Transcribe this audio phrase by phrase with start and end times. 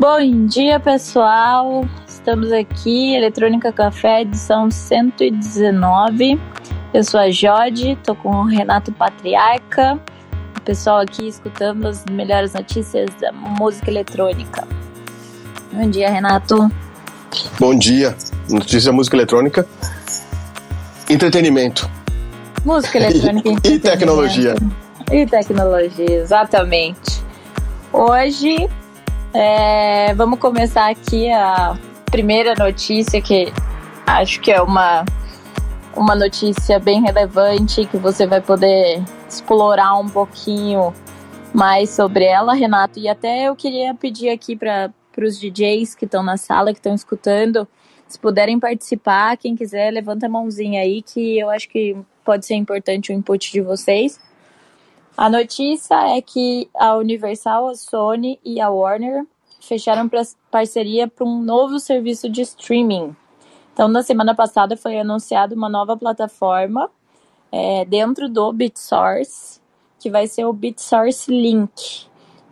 [0.00, 1.86] Bom dia, pessoal.
[2.08, 6.40] Estamos aqui, Eletrônica Café, edição 119.
[6.94, 10.00] Eu sou a Jode, tô com o Renato Patriarca.
[10.56, 14.66] O pessoal aqui escutando as melhores notícias da música eletrônica.
[15.70, 16.72] Bom dia, Renato.
[17.58, 18.16] Bom dia.
[18.48, 19.66] Notícia da música eletrônica.
[21.10, 21.90] Entretenimento.
[22.64, 24.54] Música eletrônica e, e tecnologia.
[25.12, 27.22] E tecnologia, exatamente.
[27.92, 28.66] Hoje
[29.32, 31.78] é, vamos começar aqui a
[32.10, 33.52] primeira notícia, que
[34.06, 35.04] acho que é uma,
[35.96, 40.92] uma notícia bem relevante, que você vai poder explorar um pouquinho
[41.54, 42.98] mais sobre ela, Renato.
[42.98, 46.94] E até eu queria pedir aqui para os DJs que estão na sala, que estão
[46.94, 47.68] escutando,
[48.08, 52.56] se puderem participar, quem quiser, levanta a mãozinha aí, que eu acho que pode ser
[52.56, 54.18] importante o input de vocês.
[55.16, 59.26] A notícia é que a Universal, a Sony e a Warner
[59.60, 60.10] fecharam
[60.50, 63.14] parceria para um novo serviço de streaming.
[63.72, 66.90] Então, na semana passada foi anunciada uma nova plataforma
[67.52, 69.60] é, dentro do BitSource,
[69.98, 72.06] que vai ser o BitSource Link.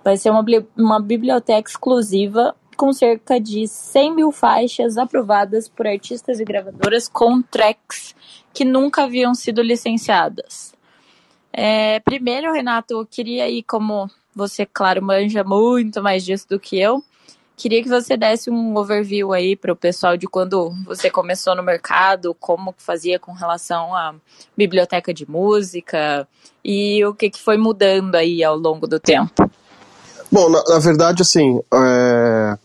[0.05, 0.45] Vai ser uma,
[0.77, 7.43] uma biblioteca exclusiva com cerca de 100 mil faixas aprovadas por artistas e gravadoras com
[7.43, 8.15] tracks
[8.55, 10.78] que nunca haviam sido licenciadas.
[11.61, 16.81] É, primeiro, Renato, eu queria ir, como você, claro, manja muito mais disso do que
[16.81, 17.03] eu,
[17.57, 21.63] queria que você desse um overview aí para o pessoal de quando você começou no
[21.65, 24.15] mercado, como fazia com relação à
[24.57, 26.29] biblioteca de música
[26.65, 29.51] e o que, que foi mudando aí ao longo do tempo.
[30.31, 32.57] Bom, na, na verdade, assim, é,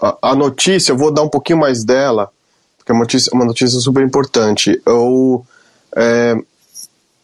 [0.00, 2.30] a, a, notícia, eu vou dar um pouquinho mais dela,
[2.78, 4.80] porque é uma notícia, uma notícia super importante.
[4.86, 5.44] Eu,
[5.96, 6.36] é,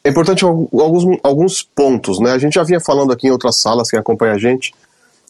[0.08, 2.32] é importante alguns, alguns pontos, né?
[2.32, 4.74] A gente já vinha falando aqui em outras salas, quem acompanha a gente,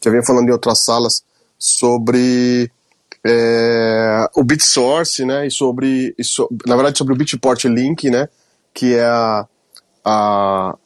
[0.03, 1.25] já vinha falando em outras salas
[1.59, 2.71] sobre
[3.27, 5.49] é, o BitSource, né?
[5.49, 8.29] E sobre, e so, na verdade, sobre o Bitport Link, né?
[8.73, 9.47] Que é a,
[10.05, 10.77] a,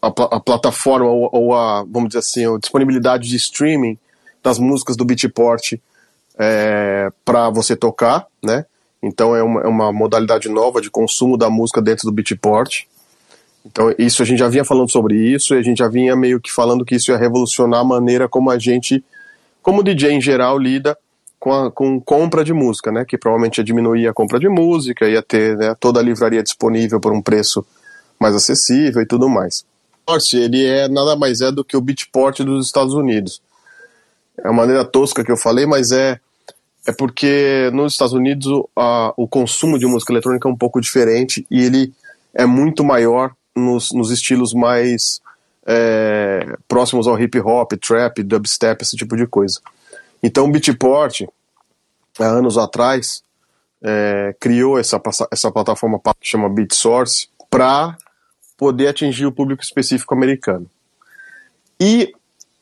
[0.00, 3.98] a, a plataforma ou, ou, a, vamos dizer assim, a disponibilidade de streaming
[4.42, 5.74] das músicas do Bitport
[6.38, 8.64] é, para você tocar, né?
[9.02, 12.86] Então é uma, é uma modalidade nova de consumo da música dentro do Bitport.
[13.66, 16.40] Então, isso a gente já vinha falando sobre isso e a gente já vinha meio
[16.40, 19.04] que falando que isso ia revolucionar a maneira como a gente,
[19.60, 20.96] como DJ em geral, lida
[21.38, 23.04] com, a, com compra de música, né?
[23.04, 27.00] Que provavelmente ia diminuir a compra de música, ia ter né, toda a livraria disponível
[27.00, 27.66] por um preço
[28.20, 29.64] mais acessível e tudo mais.
[30.32, 33.42] Ele é nada mais é do que o Beatport dos Estados Unidos.
[34.38, 36.20] É uma maneira tosca que eu falei, mas é
[36.86, 38.46] é porque nos Estados Unidos
[38.76, 41.92] a, o consumo de música eletrônica é um pouco diferente e ele
[42.32, 45.20] é muito maior nos, nos estilos mais
[45.66, 49.60] é, próximos ao hip hop, trap, dubstep, esse tipo de coisa.
[50.22, 51.22] Então o Beatport,
[52.18, 53.22] há anos atrás,
[53.82, 55.00] é, criou essa,
[55.30, 57.96] essa plataforma que chama BeatSource para
[58.56, 60.68] poder atingir o público específico americano.
[61.80, 62.12] E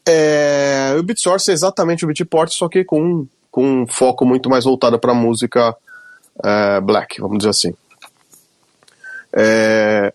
[0.07, 4.65] é, o BeatSource é exatamente o Beatport, só que com, com um foco muito mais
[4.65, 5.77] voltado para música
[6.43, 7.75] é, black, vamos dizer assim.
[9.33, 10.13] É,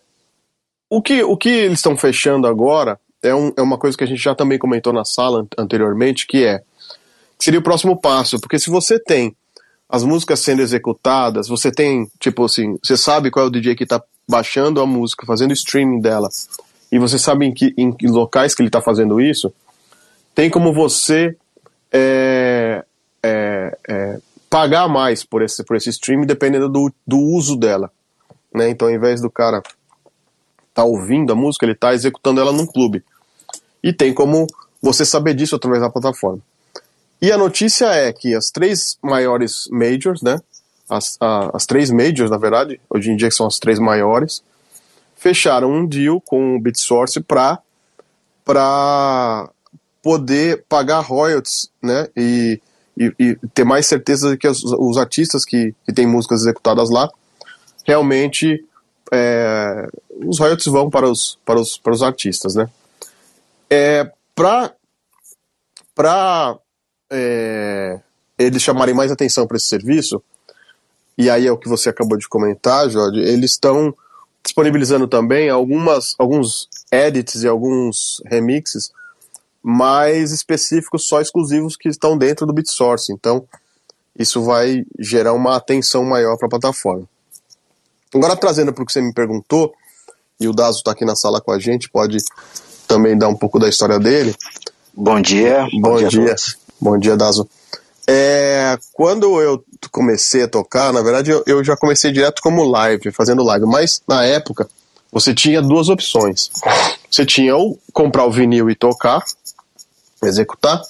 [0.90, 4.08] o que, o que eles estão fechando agora é, um, é uma coisa que a
[4.08, 6.62] gente já também comentou na sala anteriormente, que é
[7.38, 9.34] que seria o próximo passo, porque se você tem
[9.88, 13.84] as músicas sendo executadas, você tem, tipo assim, você sabe qual é o DJ que
[13.84, 16.28] está baixando a música, fazendo streaming dela,
[16.92, 19.54] e você sabe em que, em locais que ele está fazendo isso,
[20.36, 21.36] tem como você
[21.92, 22.84] é,
[23.24, 24.20] é, é,
[24.50, 27.92] pagar mais por esse, por esse streaming dependendo do, do uso dela.
[28.54, 28.70] Né?
[28.70, 29.62] Então, ao invés do cara
[30.70, 33.04] está ouvindo a música, ele está executando ela num clube.
[33.84, 34.48] E tem como
[34.82, 36.40] você saber disso através da plataforma.
[37.22, 40.40] E a notícia é que as três maiores majors, né?
[40.90, 44.42] As, a, as três majors, na verdade, hoje em dia são as três maiores,
[45.16, 47.60] fecharam um deal com o BitSource para
[48.46, 49.48] para
[50.02, 52.08] poder pagar royalties, né?
[52.18, 52.60] E,
[52.98, 56.90] e, e, ter mais certeza de que os, os artistas que, que têm músicas executadas
[56.90, 57.08] lá
[57.86, 58.66] realmente
[59.12, 59.88] é,
[60.26, 62.70] os royalties vão para os, para os, para os artistas, né?
[63.70, 64.74] É, para
[65.96, 66.58] para
[67.10, 68.00] é,
[68.38, 70.24] eles chamarem mais atenção para esse serviço,
[71.18, 73.94] e aí é o que você acabou de comentar, Jorge, eles estão
[74.42, 78.92] disponibilizando também algumas, alguns edits e alguns remixes
[79.62, 83.12] mais específicos, só exclusivos que estão dentro do BitSource.
[83.12, 83.46] Então,
[84.18, 87.06] isso vai gerar uma atenção maior para a plataforma.
[88.14, 89.74] Agora, trazendo para o que você me perguntou,
[90.40, 92.18] e o Dazo está aqui na sala com a gente, pode
[92.88, 94.36] também dar um pouco da história dele.
[94.94, 95.68] Bom dia.
[95.74, 96.10] Bom, bom dia.
[96.10, 96.36] dia.
[96.80, 97.48] Bom dia, Dazo.
[98.08, 103.12] É, quando eu comecei a tocar, na verdade eu, eu, já comecei direto como live,
[103.12, 104.68] fazendo live, mas na época
[105.12, 106.50] você tinha duas opções.
[107.10, 109.24] Você tinha ou comprar o vinil e tocar,
[110.24, 110.82] executar,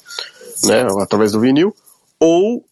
[0.64, 1.76] né, através do vinil,
[2.20, 2.64] ou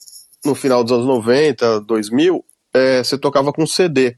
[0.45, 2.43] no final dos anos 90, 2000,
[2.73, 4.15] é, você tocava com CD.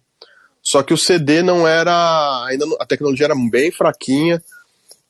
[0.69, 2.45] Só que o CD não era.
[2.45, 4.39] Ainda a tecnologia era bem fraquinha.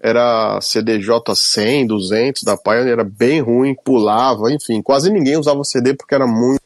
[0.02, 4.82] Era CDJ 100, 200 da Pioneer, era bem ruim, pulava, enfim.
[4.82, 6.62] Quase ninguém usava CD porque era muito.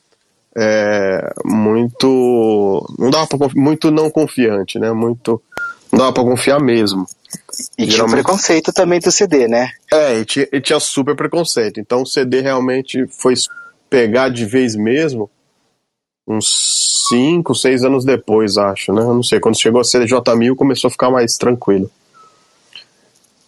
[0.55, 2.87] É, muito.
[2.99, 4.91] Não dava pra, muito não confiante, né?
[4.91, 5.41] Muito.
[5.91, 7.07] Não dava pra confiar mesmo.
[7.75, 9.71] E Geralmente, tinha preconceito também do CD, né?
[9.91, 11.79] É, e tinha, e tinha super preconceito.
[11.79, 13.33] Então o CD realmente foi
[13.89, 15.31] pegar de vez mesmo
[16.27, 19.01] uns 5, 6 anos depois, acho, né?
[19.01, 21.89] Não sei, quando chegou a CJ1000 começou a ficar mais tranquilo.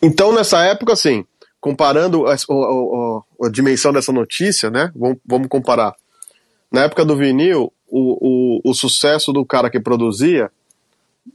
[0.01, 1.25] Então, nessa época, assim,
[1.59, 4.91] comparando a, a, a, a dimensão dessa notícia, né?
[4.95, 5.95] Vamos, vamos, comparar.
[6.71, 10.51] Na época do vinil, o, o, o sucesso do cara que produzia,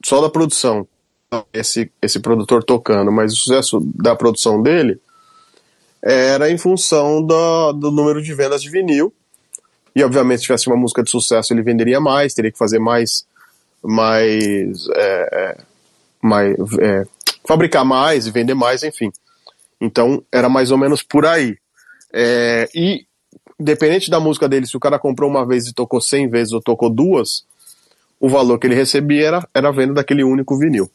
[0.04, 0.86] só da produção,
[1.52, 5.00] esse, esse produtor tocando, mas o sucesso da produção dele
[6.02, 9.12] era em função do, do número de vendas de vinil
[9.94, 13.26] e obviamente, se tivesse uma música de sucesso, ele venderia mais, teria que fazer mais.
[13.82, 14.86] mais.
[14.94, 15.70] É, é
[16.22, 17.06] mais é,
[17.46, 19.10] fabricar mais e vender mais, enfim.
[19.80, 21.56] Então, era mais ou menos por aí.
[22.12, 23.06] É, e,
[23.58, 26.60] independente da música dele, se o cara comprou uma vez e tocou 100 vezes ou
[26.60, 27.44] tocou duas,
[28.20, 30.90] o valor que ele recebia era, era a venda daquele único vinil.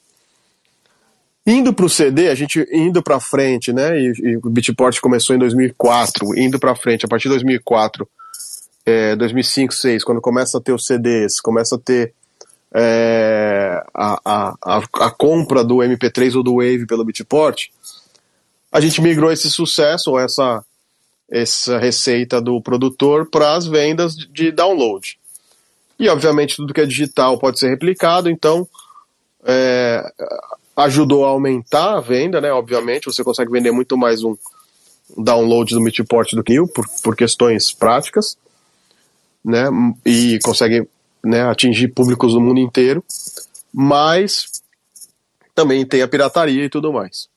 [1.47, 3.99] Indo para o CD, a gente indo para frente, né?
[3.99, 8.07] E, e o Beatport começou em 2004, indo para frente, a partir de 2004
[8.85, 12.13] é, 2005, 2006, quando começa a ter os CDs, começa a ter
[12.73, 14.19] é, a,
[14.63, 17.67] a, a, compra do MP3 ou do Wave pelo Beatport,
[18.71, 20.63] a gente migrou esse sucesso, ou essa,
[21.31, 25.17] essa receita do produtor para as vendas de download.
[25.97, 28.67] E, obviamente, tudo que é digital pode ser replicado, então
[29.45, 30.03] é,
[30.75, 32.51] ajudou a aumentar a venda, né?
[32.51, 34.35] Obviamente, você consegue vender muito mais um
[35.17, 38.37] download do Beatport do que eu, por, por questões práticas
[39.45, 39.65] né,
[40.03, 40.87] e consegue
[41.23, 43.03] né, atingir públicos do mundo inteiro,
[43.71, 44.63] mas
[45.53, 47.29] também tem a pirataria e tudo mais.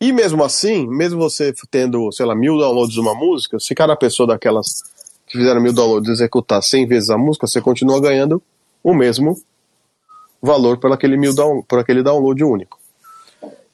[0.00, 3.94] E mesmo assim, mesmo você tendo, sei lá, mil downloads de uma música, se cada
[3.94, 4.82] pessoa daquelas
[5.28, 8.42] que fizeram mil downloads executar 100 vezes a música, você continua ganhando
[8.82, 9.40] o mesmo
[10.42, 12.80] valor por aquele, mil down, por aquele download único.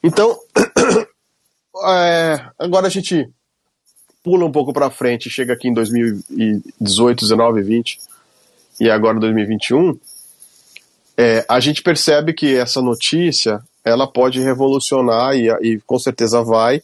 [0.03, 0.37] Então,
[1.83, 3.27] é, agora a gente
[4.23, 7.99] pula um pouco para frente, chega aqui em 2018, 19, 20
[8.79, 9.97] e agora 2021,
[11.17, 16.81] é, a gente percebe que essa notícia ela pode revolucionar e, e com certeza vai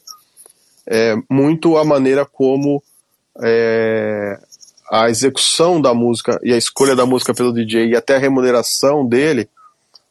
[0.86, 2.82] é, muito a maneira como
[3.42, 4.38] é,
[4.90, 9.06] a execução da música e a escolha da música pelo DJ e até a remuneração
[9.06, 9.48] dele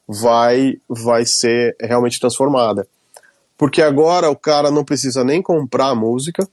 [0.06, 2.86] vai vai ser realmente transformada.
[3.56, 6.46] Porque agora o cara não precisa nem comprar a música,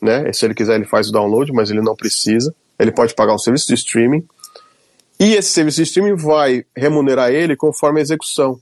[0.00, 0.32] né?
[0.32, 2.54] Se ele quiser, ele faz o download, mas ele não precisa.
[2.78, 4.26] Ele pode pagar um serviço de streaming.
[5.18, 8.60] E esse serviço de streaming vai remunerar ele conforme a execução.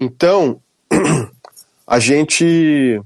[0.00, 0.60] Então,
[1.86, 3.00] a gente.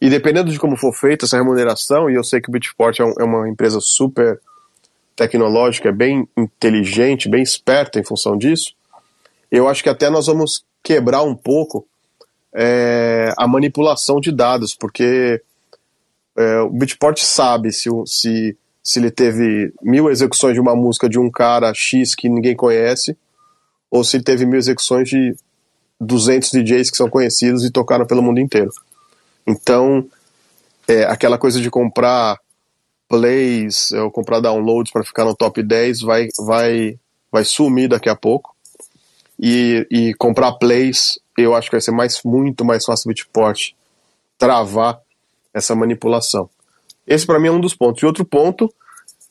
[0.00, 3.04] E dependendo de como for feita essa remuneração, e eu sei que o Bitport é,
[3.04, 4.40] um, é uma empresa super
[5.14, 8.74] tecnológica, é bem inteligente, bem esperta em função disso,
[9.50, 11.86] eu acho que até nós vamos quebrar um pouco
[12.52, 15.40] é, a manipulação de dados, porque
[16.36, 21.18] é, o Beatport sabe se, se, se ele teve mil execuções de uma música de
[21.18, 23.16] um cara X que ninguém conhece,
[23.90, 25.34] ou se ele teve mil execuções de
[26.00, 28.70] 200 DJs que são conhecidos e tocaram pelo mundo inteiro.
[29.46, 30.06] Então,
[30.88, 32.38] é, aquela coisa de comprar
[33.08, 36.98] plays ou comprar downloads para ficar no top 10 vai, vai,
[37.30, 38.56] vai sumir daqui a pouco.
[39.38, 43.72] E, e comprar plays, eu acho que vai ser mais, muito mais fácil o Beatport
[44.38, 45.01] travar
[45.52, 46.48] essa manipulação.
[47.06, 48.02] Esse para mim é um dos pontos.
[48.02, 48.72] E outro ponto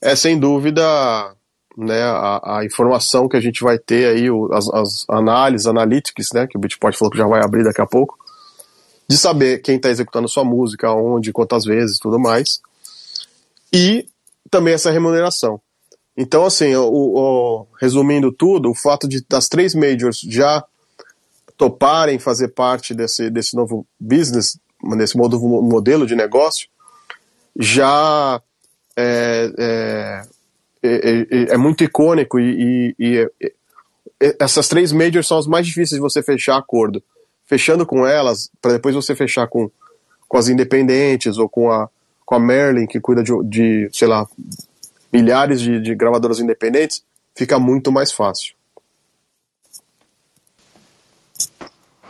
[0.01, 0.83] é sem dúvida
[1.77, 6.29] né, a, a informação que a gente vai ter aí, o, as, as, análises, analytics,
[6.33, 8.17] né, que o Bitport falou que já vai abrir daqui a pouco,
[9.07, 12.61] de saber quem está executando sua música, onde, quantas vezes, tudo mais.
[13.73, 14.05] E
[14.49, 15.61] também essa remuneração.
[16.15, 20.63] Então, assim, o, o, resumindo tudo, o fato de das três majors já
[21.57, 26.67] toparem fazer parte desse, desse novo business nesse modelo de negócio,
[27.57, 28.41] já
[28.95, 30.23] é, é,
[30.83, 33.53] é, é muito icônico e, e, e,
[34.39, 37.03] essas três majors são as mais difíceis de você fechar acordo.
[37.45, 39.69] Fechando com elas, para depois você fechar com,
[40.27, 41.89] com as independentes ou com, a,
[42.25, 44.27] com a Merlin, que cuida de, de sei lá,
[45.11, 47.03] milhares de, de gravadoras independentes,
[47.35, 48.55] fica muito mais fácil.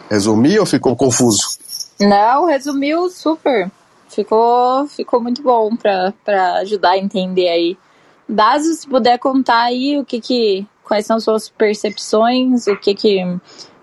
[0.10, 1.58] Resumi ou ficou confuso?
[2.02, 3.72] Não, resumiu super.
[4.10, 7.78] Ficou, ficou muito bom para ajudar a entender aí.
[8.28, 13.24] Dazo, se puder contar aí o que que, quais são suas percepções, o que que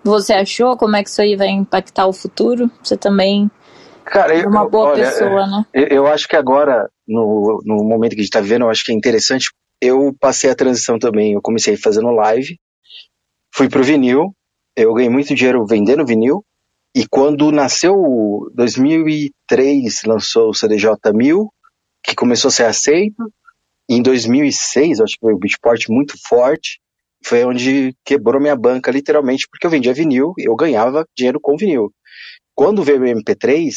[0.03, 2.69] você achou, como é que isso aí vai impactar o futuro?
[2.83, 3.49] Você também
[4.05, 5.65] Cara, é uma boa olha, pessoa, né?
[5.71, 8.83] Eu, eu, acho que agora, no, no momento que a gente tá vivendo, eu acho
[8.83, 9.51] que é interessante.
[9.79, 11.33] Eu passei a transição também.
[11.33, 12.57] Eu comecei fazendo live,
[13.53, 14.33] fui pro vinil,
[14.75, 16.43] eu ganhei muito dinheiro vendendo vinil.
[16.99, 17.95] E quando nasceu
[18.55, 21.49] 2003, lançou o CDJ 1000,
[22.03, 23.23] que começou a ser aceito.
[23.87, 26.81] Em 2006, acho que foi o Beatport muito forte.
[27.23, 31.55] Foi onde quebrou minha banca, literalmente, porque eu vendia vinil e eu ganhava dinheiro com
[31.55, 31.89] vinil.
[32.53, 33.71] Quando veio o MP3,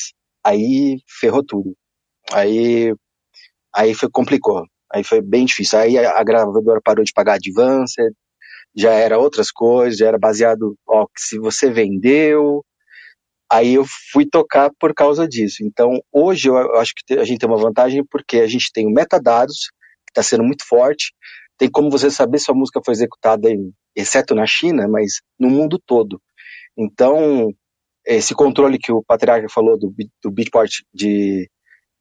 [0.44, 1.76] aí ferrou tudo.
[2.32, 2.92] Aí,
[3.72, 4.64] aí foi, complicou.
[4.92, 5.78] Aí foi bem difícil.
[5.78, 8.02] Aí a, a gravadora parou de pagar advance,
[8.76, 12.64] já era outras coisas, já era baseado, ó, se você vendeu.
[13.52, 15.58] Aí eu fui tocar por causa disso.
[15.62, 18.90] Então, hoje eu acho que a gente tem uma vantagem porque a gente tem o
[18.90, 19.68] metadados,
[20.06, 21.12] que está sendo muito forte.
[21.58, 25.50] Tem como você saber se a música foi executada, em, exceto na China, mas no
[25.50, 26.18] mundo todo.
[26.78, 27.52] Então,
[28.06, 31.46] esse controle que o Patriarca falou do, do Beatport de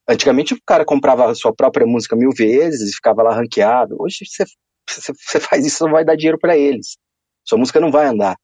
[0.07, 3.97] antigamente o cara comprava a sua própria música mil vezes e ficava lá ranqueado.
[3.99, 4.45] Hoje você,
[4.89, 6.95] você, faz isso, não vai dar dinheiro para eles.
[7.43, 8.37] Sua música não vai andar.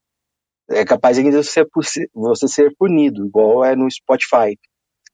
[0.70, 1.66] É capaz de você,
[2.48, 4.58] ser punido, igual é no Spotify.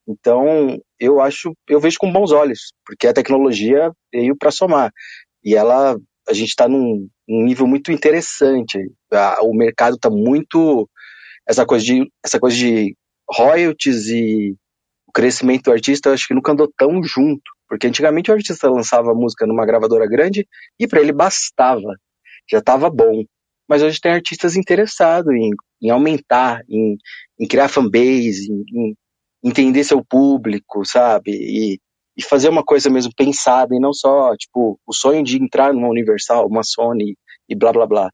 [0.07, 4.91] Então, eu acho, eu vejo com bons olhos, porque a tecnologia veio para somar.
[5.43, 5.95] E ela,
[6.27, 8.79] a gente está num, num, nível muito interessante.
[9.11, 10.89] A, o mercado está muito
[11.47, 12.95] essa coisa de essa coisa de
[13.29, 14.55] royalties e
[15.07, 19.13] o crescimento do artista, acho que nunca andou tão junto, porque antigamente o artista lançava
[19.13, 20.47] música numa gravadora grande
[20.79, 21.95] e para ele bastava,
[22.49, 23.23] já estava bom.
[23.67, 25.51] Mas hoje tem artistas interessados em,
[25.81, 26.97] em aumentar, em,
[27.39, 28.95] em criar fanbase, em, em
[29.43, 31.31] entender seu público, sabe?
[31.31, 31.79] E,
[32.17, 35.89] e fazer uma coisa mesmo pensada e não só, tipo, o sonho de entrar numa
[35.89, 37.15] Universal, uma Sony
[37.49, 38.09] e blá blá blá.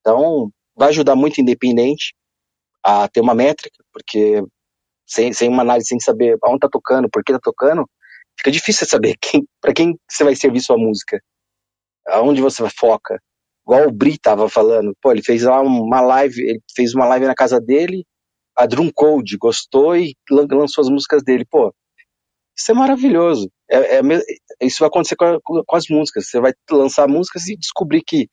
[0.00, 2.14] Então, vai ajudar muito independente
[2.82, 4.42] a ter uma métrica, porque
[5.06, 7.88] sem, sem uma análise, sem saber aonde tá tocando, por que tá tocando,
[8.36, 11.20] fica difícil saber quem, para quem você vai servir sua música,
[12.06, 13.20] aonde você foca.
[13.66, 17.26] Igual o Bri tava falando, pô, ele fez lá uma live, ele fez uma live
[17.26, 18.04] na casa dele,
[18.56, 21.74] a Drum Code gostou e lançou as músicas dele, pô.
[22.56, 23.50] Isso é maravilhoso.
[23.68, 24.00] É, é,
[24.60, 26.28] isso vai acontecer com, a, com, as músicas.
[26.28, 28.28] Você vai lançar músicas e descobrir que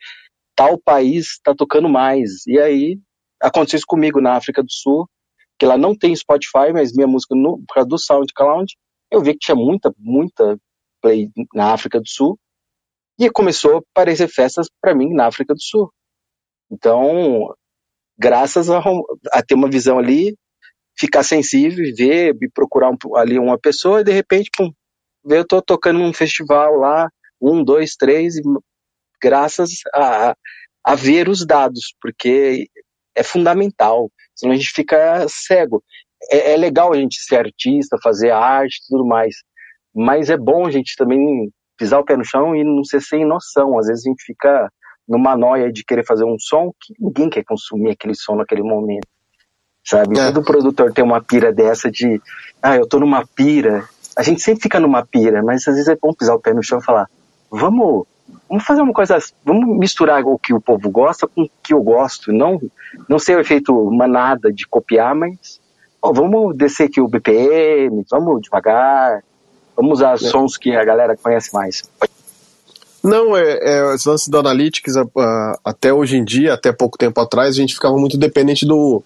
[0.55, 2.45] tal país está tocando mais.
[2.45, 2.99] E aí
[3.41, 5.09] Aconteceu isso comigo na África do Sul,
[5.57, 8.71] que lá não tem Spotify, mas minha música no, por causa do SoundCloud,
[9.09, 10.57] eu vi que tinha muita, muita
[11.01, 12.37] play na África do Sul,
[13.19, 15.91] e começou a aparecer festas para mim na África do Sul.
[16.71, 17.53] Então,
[18.17, 18.81] graças a,
[19.31, 20.35] a, ter uma visão ali,
[20.97, 24.71] ficar sensível, ver procurar um, ali uma pessoa, e de repente, pum,
[25.25, 27.09] ver eu tô tocando num festival lá,
[27.41, 28.41] um, dois, três, e
[29.21, 30.35] graças a,
[30.83, 32.67] a ver os dados, porque
[33.15, 35.83] é fundamental, senão a gente fica cego.
[36.31, 39.35] É, é legal a gente ser artista, fazer arte e tudo mais,
[39.93, 43.25] mas é bom a gente também pisar o pé no chão e não ser sem
[43.25, 43.79] noção.
[43.79, 44.71] Às vezes a gente fica
[45.09, 49.07] numa noia de querer fazer um som que ninguém quer consumir aquele som naquele momento.
[49.83, 50.19] Sabe?
[50.19, 50.31] É.
[50.31, 52.21] Todo produtor tem uma pira dessa de,
[52.61, 53.83] ah, eu tô numa pira.
[54.15, 56.61] A gente sempre fica numa pira, mas às vezes é bom pisar o pé no
[56.61, 57.09] chão e falar,
[57.49, 58.05] vamos
[58.47, 61.81] vamos fazer uma coisa, vamos misturar o que o povo gosta com o que eu
[61.81, 62.61] gosto, não,
[63.09, 65.59] não ser o efeito manada de copiar, mas
[66.01, 69.21] ó, vamos descer aqui o BPM, vamos devagar,
[69.81, 70.17] vamos usar é.
[70.17, 71.83] sons que a galera conhece mais.
[73.03, 74.93] Não, é, é esse lance do Analytics,
[75.65, 79.03] até hoje em dia, até pouco tempo atrás, a gente ficava muito dependente do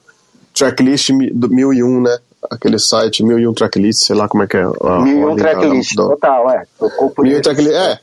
[0.54, 2.18] tracklist do 1001, né?
[2.52, 4.66] Aquele site 1001 tracklist, sei lá como é que é.
[4.66, 6.66] 1001 tracklist, total, é.
[6.78, 8.00] Tocou por 1001 tracklist, é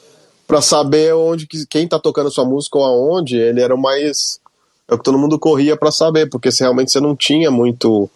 [0.46, 4.40] para saber onde quem tá tocando sua música ou aonde, ele era o mais
[4.88, 8.10] é o que todo mundo corria para saber, porque se realmente você não tinha muito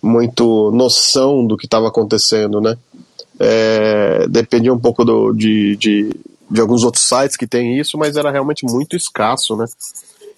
[0.00, 2.76] muito noção do que estava acontecendo, né?
[3.40, 6.10] É, dependia um pouco do, de, de,
[6.50, 9.66] de alguns outros sites que tem isso, mas era realmente muito escasso, né?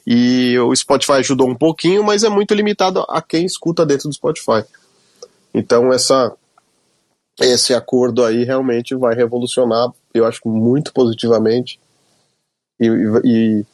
[0.07, 4.15] E o Spotify ajudou um pouquinho, mas é muito limitado a quem escuta dentro do
[4.15, 4.65] Spotify.
[5.55, 6.33] Então essa
[7.41, 11.81] esse acordo aí realmente vai revolucionar, eu acho muito positivamente
[12.79, 12.87] e,
[13.25, 13.65] e,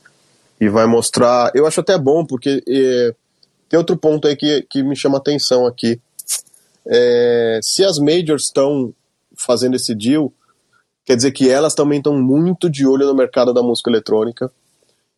[0.61, 1.51] e vai mostrar.
[1.55, 3.15] Eu acho até bom porque é,
[3.69, 6.01] tem outro ponto aí que, que me chama atenção aqui.
[6.87, 8.95] É, se as majors estão
[9.37, 10.33] fazendo esse deal,
[11.05, 14.51] quer dizer que elas também estão muito de olho no mercado da música eletrônica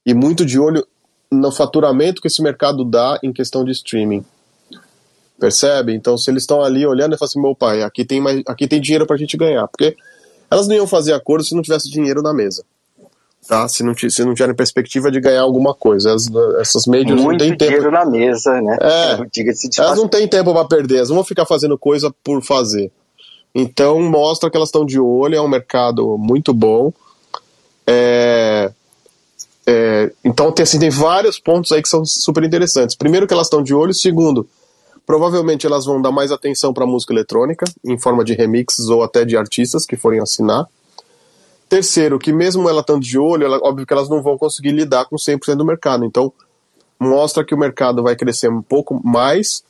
[0.04, 0.87] e muito de olho
[1.30, 4.25] no faturamento que esse mercado dá em questão de streaming.
[5.38, 5.94] Percebe?
[5.94, 8.66] Então, se eles estão ali olhando e falam assim, meu pai, aqui tem, mais, aqui
[8.66, 9.68] tem dinheiro pra gente ganhar.
[9.68, 9.96] Porque
[10.50, 12.64] elas não iam fazer acordo se não tivesse dinheiro na mesa.
[13.46, 13.68] Tá?
[13.68, 16.12] Se não, se não tiverem perspectiva de ganhar alguma coisa.
[16.12, 16.28] As,
[16.60, 17.90] essas médias não têm dinheiro tempo.
[17.90, 18.76] na mesa, né?
[18.80, 22.90] É, elas não têm tempo para perder, elas não vão ficar fazendo coisa por fazer.
[23.55, 26.93] Então mostra que elas estão de olho, é um mercado muito bom.
[27.87, 28.71] É,
[29.67, 32.97] é, então tem, assim, tem vários pontos aí que são super interessantes.
[32.97, 34.49] Primeiro que elas estão de olho, segundo,
[35.07, 39.25] provavelmente elas vão dar mais atenção para música eletrônica, em forma de remixes ou até
[39.25, 40.67] de artistas que forem assinar.
[41.69, 45.05] Terceiro, que mesmo ela estando de olho, ela, óbvio que elas não vão conseguir lidar
[45.05, 46.05] com 100% do mercado.
[46.05, 46.33] Então,
[46.99, 49.62] mostra que o mercado vai crescer um pouco mais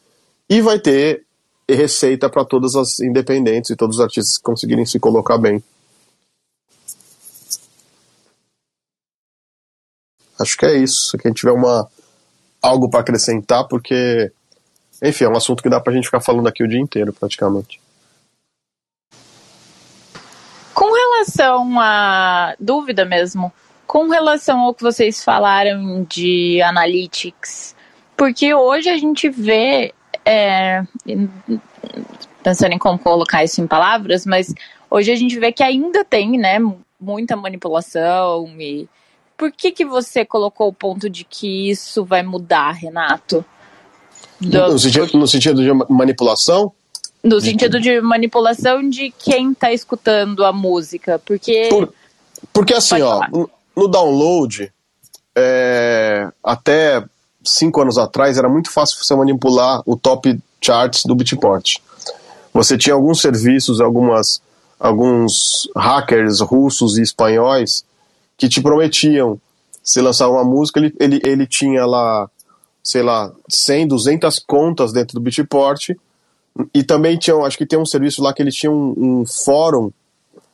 [0.49, 1.25] e vai ter
[1.75, 5.63] receita para todas as independentes e todos os artistas que conseguirem se colocar bem.
[10.39, 11.19] Acho que é isso.
[11.19, 11.89] Quem tiver uma
[12.63, 14.33] algo para acrescentar, porque
[15.03, 17.81] enfim, é um assunto que dá pra gente ficar falando aqui o dia inteiro, praticamente.
[20.75, 23.53] Com relação a dúvida mesmo,
[23.87, 27.75] com relação ao que vocês falaram de analytics,
[28.17, 29.93] porque hoje a gente vê
[30.29, 30.85] é,
[32.43, 34.55] pensando em como colocar isso em palavras, mas
[34.91, 36.59] hoje a gente vê que ainda tem, né,
[37.01, 38.87] muita manipulação e
[39.39, 43.43] por que que você colocou o ponto de que isso vai mudar, Renato?
[44.39, 44.73] Do...
[44.73, 46.73] No, sentido, no sentido de manipulação?
[47.25, 51.69] No sentido de manipulação de quem está escutando a música, porque...
[51.71, 51.93] Por,
[52.53, 53.21] porque assim, ó,
[53.75, 54.71] no download,
[55.35, 57.03] é, até
[57.55, 61.77] cinco anos atrás era muito fácil você manipular o top charts do Beatport.
[62.53, 64.43] Você tinha alguns serviços, algumas,
[64.79, 67.85] alguns hackers russos e espanhóis
[68.37, 69.41] que te prometiam,
[69.83, 72.31] se lançar uma música, ele, ele, ele tinha lá,
[72.83, 75.91] sei lá, 100, 200 contas dentro do Beatport,
[76.75, 79.91] e também tinha, acho que tem um serviço lá que ele tinha um, um fórum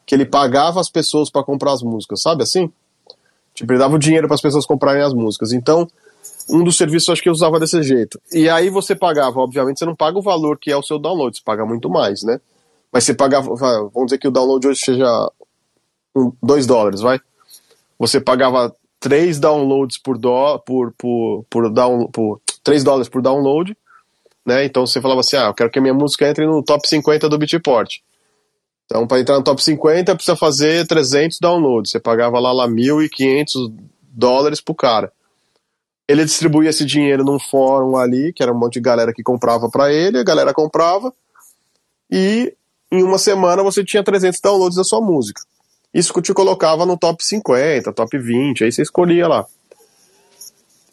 [0.06, 2.70] que ele pagava as pessoas para comprar as músicas, sabe assim?
[3.54, 5.52] Tipo, ele dava o dinheiro para as pessoas comprarem as músicas.
[5.52, 5.88] Então,
[6.48, 8.20] um dos serviços acho que eu usava desse jeito.
[8.32, 11.36] E aí você pagava, obviamente, você não paga o valor que é o seu download,
[11.36, 12.40] você paga muito mais, né?
[12.92, 15.30] Mas você pagava, vamos dizer que o download hoje seja
[16.42, 17.18] 2 um, dólares, vai?
[17.98, 23.76] Você pagava 3 downloads por, do, por, por, por, down, por 3 dólares por download,
[24.46, 24.64] né?
[24.64, 27.28] Então você falava assim, ah, eu quero que a minha música entre no top 50
[27.28, 27.96] do Beatport.
[28.84, 31.90] Então, para entrar no top 50, precisa fazer 300 downloads.
[31.90, 33.72] Você pagava lá, lá 1.500
[34.12, 35.10] dólares pro cara
[36.06, 39.68] ele distribuía esse dinheiro num fórum ali, que era um monte de galera que comprava
[39.70, 41.12] para ele, a galera comprava,
[42.10, 42.54] e
[42.90, 45.42] em uma semana você tinha 300 downloads da sua música.
[45.92, 49.46] Isso que te colocava no top 50, top 20, aí você escolhia lá.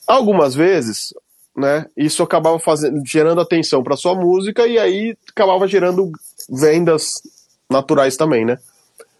[0.07, 1.13] Algumas vezes,
[1.55, 6.11] né, isso acabava fazendo, gerando atenção para sua música e aí acabava gerando
[6.49, 7.21] vendas
[7.69, 8.57] naturais também, né?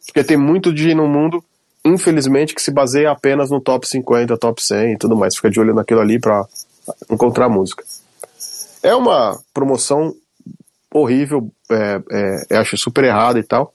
[0.06, 1.44] Porque tem muito DJ no mundo
[1.84, 5.36] infelizmente, que se baseia apenas no top 50, top 100 e tudo mais.
[5.36, 6.46] Fica de olho naquilo ali para
[7.10, 7.84] encontrar música.
[8.84, 10.16] É uma promoção
[10.94, 13.74] horrível, é, é, eu acho super errada e tal,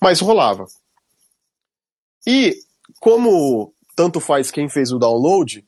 [0.00, 0.66] mas rolava.
[2.26, 2.56] E
[3.00, 5.64] como tanto faz quem fez o download,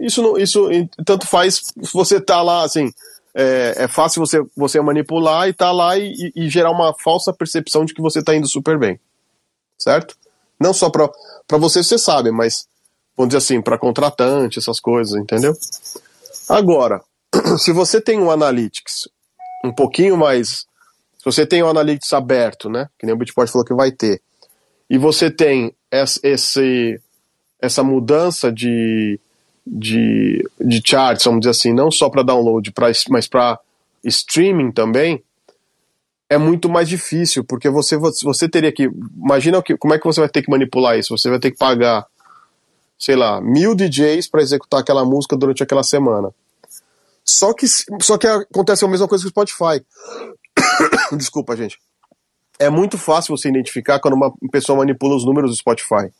[0.00, 0.68] isso, não, isso
[1.04, 2.90] tanto faz você tá lá assim.
[3.34, 7.84] É, é fácil você, você manipular e tá lá e, e, gerar uma falsa percepção
[7.84, 8.98] de que você tá indo super bem.
[9.78, 10.16] Certo?
[10.60, 11.08] Não só para
[11.58, 12.66] você, você sabe, mas
[13.16, 15.54] vamos dizer assim, para contratante, essas coisas, entendeu?
[16.48, 17.00] Agora,
[17.58, 19.08] se você tem um Analytics
[19.64, 20.66] um pouquinho mais.
[21.18, 22.88] Se você tem um Analytics aberto, né?
[22.98, 24.22] Que nem o Bitport falou que vai ter,
[24.88, 27.00] e você tem esse,
[27.60, 29.20] essa mudança de,
[29.66, 33.58] de, de charts, vamos dizer assim, não só para download, pra, mas para
[34.04, 35.22] streaming também,
[36.30, 38.90] é muito mais difícil, porque você, você teria que.
[39.16, 41.16] Imagina que, como é que você vai ter que manipular isso?
[41.16, 42.06] Você vai ter que pagar,
[42.98, 46.30] sei lá, mil DJs para executar aquela música durante aquela semana.
[47.24, 47.66] Só que,
[48.00, 49.84] só que acontece a mesma coisa que o Spotify.
[51.16, 51.78] Desculpa, gente.
[52.58, 56.10] É muito fácil você identificar quando uma pessoa manipula os números do Spotify.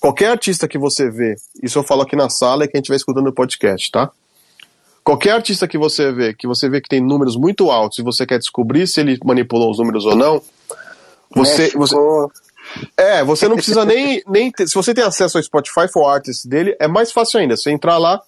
[0.00, 3.28] Qualquer artista que você vê, isso eu falo aqui na sala e quem estiver escutando
[3.28, 4.10] o podcast, tá?
[5.04, 8.24] Qualquer artista que você vê, que você vê que tem números muito altos e você
[8.24, 10.40] quer descobrir se ele manipulou os números ou não,
[11.34, 11.96] você, você
[12.96, 16.46] é, você não precisa nem, nem ter, se você tem acesso ao Spotify for Artists
[16.46, 17.56] dele, é mais fácil ainda.
[17.56, 18.20] Você entrar lá,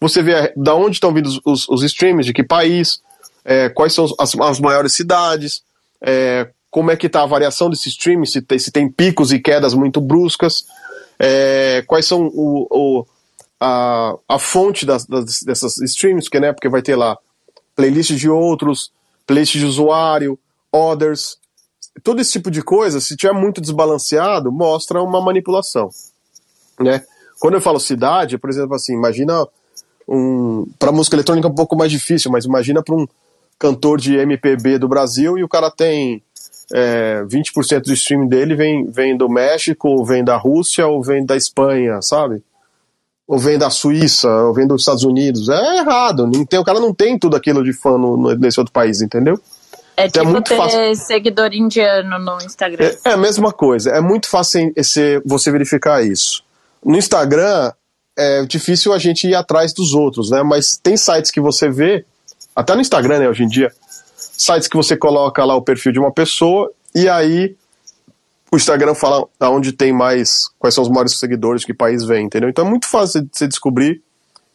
[0.00, 3.00] você vê da onde estão vindo os, os, streams, de que país,
[3.44, 5.62] é, quais são as, as maiores cidades,
[6.00, 9.38] é, como é que está a variação desse stream, se tem, se tem picos e
[9.38, 10.64] quedas muito bruscas,
[11.18, 13.06] é, quais são o, o,
[13.64, 17.16] a, a fonte das, das, dessas streams, porque, né, porque vai ter lá
[17.76, 18.90] playlist de outros,
[19.24, 20.36] playlist de usuário,
[20.72, 21.38] others,
[22.02, 25.90] todo esse tipo de coisa, se tiver muito desbalanceado, mostra uma manipulação,
[26.80, 27.04] né?
[27.38, 29.46] Quando eu falo cidade, por exemplo, assim, imagina
[30.08, 33.06] um para música eletrônica é um pouco mais difícil, mas imagina para um
[33.60, 36.20] cantor de MPB do Brasil e o cara tem
[36.74, 41.24] é, 20% do streaming dele vem, vem do México, ou vem da Rússia, ou vem
[41.24, 42.42] da Espanha, sabe?
[43.32, 45.48] Ou vem da Suíça, ou vem dos Estados Unidos.
[45.48, 46.26] É errado.
[46.26, 49.00] Não tem, o cara não tem tudo aquilo de fã no, no, nesse outro país,
[49.00, 49.40] entendeu?
[49.96, 50.96] É então, é tipo é ter fácil.
[50.96, 52.84] seguidor indiano no Instagram.
[52.84, 53.88] É, é, a mesma coisa.
[53.88, 56.44] É muito fácil esse, você verificar isso.
[56.84, 57.72] No Instagram,
[58.18, 60.42] é difícil a gente ir atrás dos outros, né?
[60.42, 62.04] Mas tem sites que você vê,
[62.54, 63.72] até no Instagram, né, hoje em dia,
[64.14, 67.56] sites que você coloca lá o perfil de uma pessoa e aí
[68.52, 72.50] o Instagram fala aonde tem mais, quais são os maiores seguidores, que país vem, entendeu?
[72.50, 74.02] Então é muito fácil você descobrir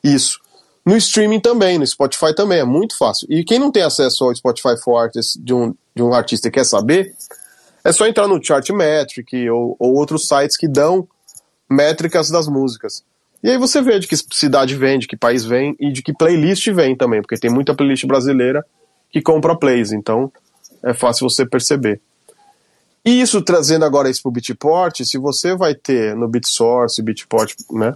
[0.04, 0.40] isso.
[0.86, 3.28] No streaming também, no Spotify também, é muito fácil.
[3.28, 6.52] E quem não tem acesso ao Spotify for Artists de um, de um artista e
[6.52, 7.12] quer saber,
[7.84, 11.08] é só entrar no Chartmetric ou, ou outros sites que dão
[11.68, 13.04] métricas das músicas.
[13.44, 16.14] E aí você vê de que cidade vem, de que país vem e de que
[16.14, 18.64] playlist vem também, porque tem muita playlist brasileira
[19.12, 20.32] que compra plays, então
[20.84, 22.00] é fácil você perceber.
[23.08, 27.54] E isso trazendo agora isso para o Beatport, se você vai ter no BitSource, Beatport,
[27.72, 27.94] né,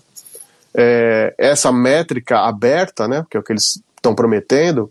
[0.74, 4.90] é, essa métrica aberta, né, que é o que eles estão prometendo,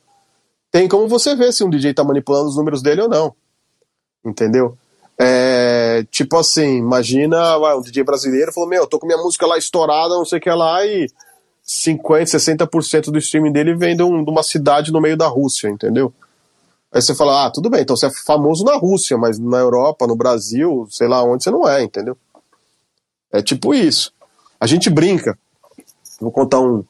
[0.71, 3.35] tem como você ver se um DJ está manipulando os números dele ou não.
[4.23, 4.77] Entendeu?
[5.19, 10.15] É, tipo assim, imagina um DJ brasileiro falou: Meu, tô com minha música lá estourada,
[10.15, 11.09] não sei o que lá, e
[11.67, 15.69] 50%, 60% do streaming dele vem de, um, de, uma cidade no meio da Rússia,
[15.69, 16.13] entendeu?
[16.93, 20.07] Aí você fala: Ah, tudo bem, então você é famoso na Rússia, mas na Europa,
[20.07, 22.17] no Brasil, sei lá onde você não é, entendeu?
[23.33, 24.13] É tipo isso.
[24.59, 25.39] A gente brinca.
[26.21, 26.85] Vou contar um.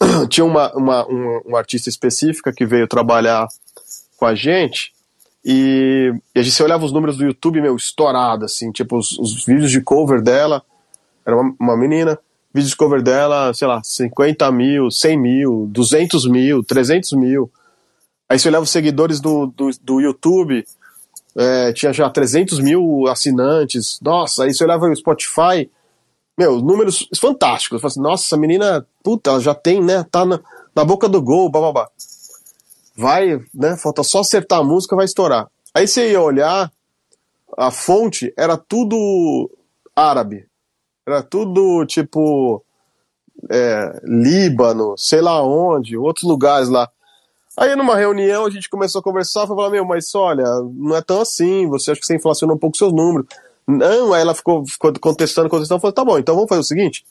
[0.28, 3.48] Tinha uma, uma, uma, uma artista específica que veio trabalhar
[4.16, 4.94] com a gente
[5.48, 9.44] e, e a gente olhava os números do YouTube, meu, estourado, assim, tipo, os, os
[9.44, 10.60] vídeos de cover dela,
[11.24, 12.18] era uma, uma menina,
[12.52, 17.48] vídeos de cover dela, sei lá, 50 mil, 100 mil, 200 mil, 300 mil.
[18.28, 20.64] Aí você olhava os seguidores do, do, do YouTube,
[21.36, 24.00] é, tinha já 300 mil assinantes.
[24.00, 25.70] Nossa, aí você olhava o Spotify,
[26.36, 27.84] meu, números fantásticos.
[27.84, 30.04] Assim, nossa, essa menina, puta, ela já tem, né?
[30.10, 30.40] Tá na,
[30.74, 31.88] na boca do gol, babá.
[32.96, 33.76] Vai, né?
[33.76, 35.48] Falta só acertar a música, vai estourar.
[35.74, 36.72] Aí você ia olhar,
[37.56, 39.50] a fonte era tudo
[39.94, 40.46] árabe.
[41.06, 42.64] Era tudo tipo
[43.50, 46.90] é, Líbano, sei lá onde, outros lugares lá.
[47.56, 51.00] Aí numa reunião a gente começou a conversar e falou, meu, mas olha, não é
[51.00, 53.26] tão assim, você acha que você inflacionou um pouco seus números.
[53.66, 57.04] Não, aí ela ficou, ficou contestando, contestando, falou, tá bom, então vamos fazer o seguinte.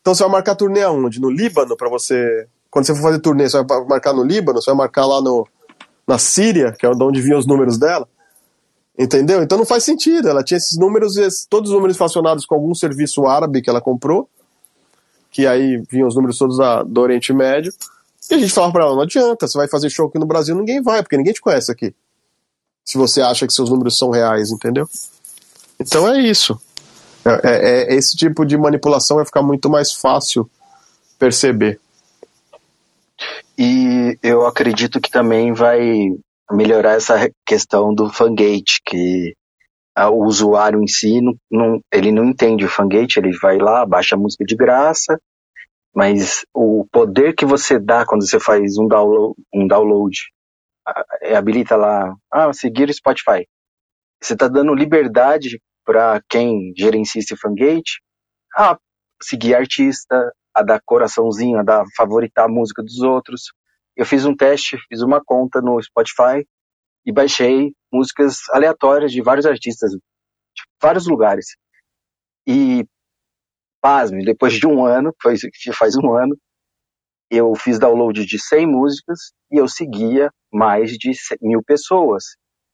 [0.00, 1.20] Então você vai marcar turnê aonde?
[1.20, 2.46] No Líbano, para você.
[2.70, 5.46] Quando você for fazer turnê, você vai marcar no Líbano, você vai marcar lá no,
[6.06, 8.08] na Síria, que é de onde vinham os números dela.
[8.98, 9.42] Entendeu?
[9.42, 10.28] Então não faz sentido.
[10.28, 11.14] Ela tinha esses números,
[11.48, 14.28] todos os números relacionados com algum serviço árabe que ela comprou,
[15.30, 17.72] que aí vinham os números todos da, do Oriente Médio.
[18.30, 20.54] E a gente falava pra ela: não adianta, você vai fazer show aqui no Brasil,
[20.54, 21.94] ninguém vai, porque ninguém te conhece aqui.
[22.84, 24.88] Se você acha que seus números são reais, entendeu?
[25.78, 26.60] Então é isso.
[27.24, 30.48] É, é, é, esse tipo de manipulação vai ficar muito mais fácil
[31.18, 31.80] perceber.
[33.58, 35.80] E eu acredito que também vai
[36.50, 39.34] melhorar essa questão do fangate, que
[39.96, 44.14] o usuário em si não, não, ele não entende o fangate, ele vai lá, baixa
[44.14, 45.20] a música de graça,
[45.98, 50.16] mas o poder que você dá quando você faz um download, um download
[51.36, 53.48] habilita lá, ah, seguir o Spotify.
[54.22, 58.00] Você está dando liberdade para quem gerencia esse fangate
[58.56, 58.78] a
[59.20, 63.52] seguir artista, a dar coraçãozinho, a dar favoritar a música dos outros.
[63.96, 66.46] Eu fiz um teste, fiz uma conta no Spotify
[67.04, 71.56] e baixei músicas aleatórias de vários artistas, de vários lugares.
[73.80, 75.36] Pasme, depois de um ano, foi
[75.72, 76.36] faz um ano,
[77.30, 82.24] eu fiz download de 100 músicas e eu seguia mais de mil pessoas.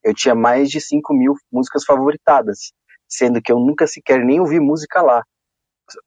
[0.02, 2.72] Eu tinha mais de 5 mil músicas favoritadas
[3.08, 5.22] sendo que eu nunca sequer nem ouvi música lá.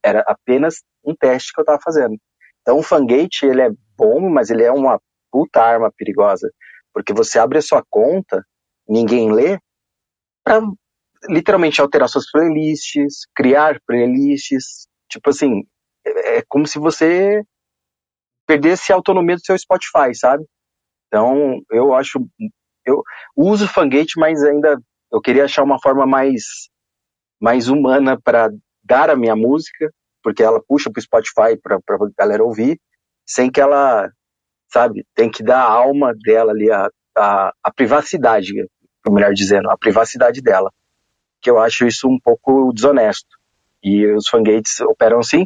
[0.04, 2.18] Era apenas um teste que eu estava fazendo.
[2.62, 5.00] Então o Fangate, ele é bom, mas ele é uma
[5.32, 6.52] puta arma perigosa,
[6.94, 8.44] porque você abre a sua conta,
[8.88, 9.60] ninguém lê,
[10.44, 10.62] para
[11.30, 15.64] literalmente alterar suas playlists, criar playlists, tipo assim,
[16.06, 17.44] é, é como se você
[18.48, 20.46] perdesse a autonomia do seu Spotify, sabe?
[21.08, 22.20] Então, eu acho
[22.86, 23.04] eu
[23.36, 24.80] uso o Fangate, mas ainda
[25.12, 26.44] eu queria achar uma forma mais,
[27.40, 28.50] mais humana para
[28.84, 29.92] dar a minha música,
[30.24, 32.80] porque ela puxa para o Spotify para a galera ouvir,
[33.26, 34.10] sem que ela,
[34.72, 38.54] sabe, tem que dar a alma dela ali, a, a, a privacidade,
[39.10, 40.72] melhor dizendo, a privacidade dela.
[41.48, 43.38] Que eu acho isso um pouco desonesto.
[43.82, 45.46] E os fangates operam assim,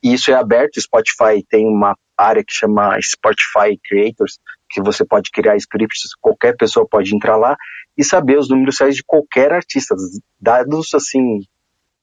[0.00, 0.80] e isso é aberto.
[0.80, 4.38] Spotify tem uma área que chama Spotify Creators,
[4.70, 7.56] que você pode criar scripts, qualquer pessoa pode entrar lá
[7.98, 9.96] e saber os números reais de qualquer artista,
[10.40, 11.40] dados assim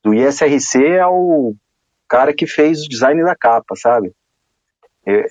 [0.03, 1.53] do ISRC ao
[2.05, 4.11] cara que fez o design da capa, sabe?
[5.05, 5.23] Eu,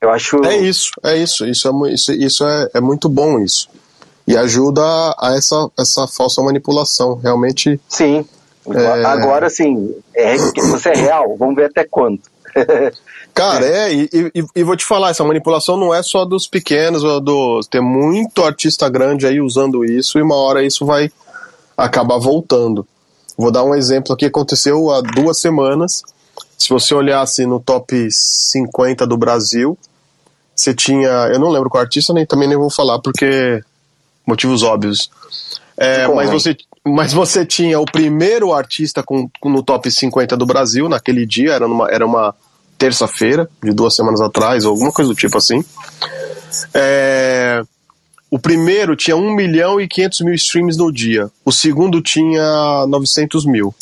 [0.00, 0.42] eu acho.
[0.46, 3.68] É isso, é isso, isso é, isso, isso é, é muito bom isso.
[4.26, 4.82] E ajuda
[5.18, 7.80] a essa, essa falsa manipulação, realmente.
[7.88, 8.24] Sim.
[8.70, 9.04] É...
[9.04, 12.30] Agora, sim, é, você é real, vamos ver até quanto.
[13.34, 17.02] Cara, é, e, e, e, vou te falar, essa manipulação não é só dos pequenos,
[17.24, 21.10] dos, tem muito artista grande aí usando isso, e uma hora isso vai
[21.76, 22.86] acabar voltando.
[23.36, 26.02] Vou dar um exemplo aqui, aconteceu há duas semanas.
[26.58, 29.76] Se você olhasse no top 50 do Brasil,
[30.54, 31.08] você tinha.
[31.32, 33.62] Eu não lembro qual artista, nem também nem vou falar, porque.
[34.26, 35.10] Motivos óbvios.
[35.76, 40.88] É, mas, você, mas você tinha o primeiro artista com, no top 50 do Brasil
[40.88, 42.34] naquele dia, era, numa, era uma
[42.76, 45.64] terça-feira, de duas semanas atrás, ou alguma coisa do tipo assim.
[46.74, 47.62] É,
[48.30, 51.30] o primeiro tinha 1 milhão e 500 mil streams no dia.
[51.44, 53.74] O segundo tinha 900 mil.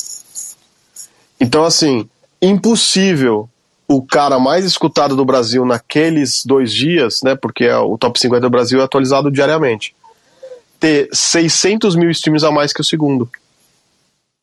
[1.40, 2.08] Então, assim,
[2.42, 3.48] impossível
[3.88, 7.34] o cara mais escutado do Brasil naqueles dois dias, né?
[7.34, 9.94] Porque é o top 50 do Brasil é atualizado diariamente.
[10.80, 13.30] Ter 600 mil streams a mais que o segundo.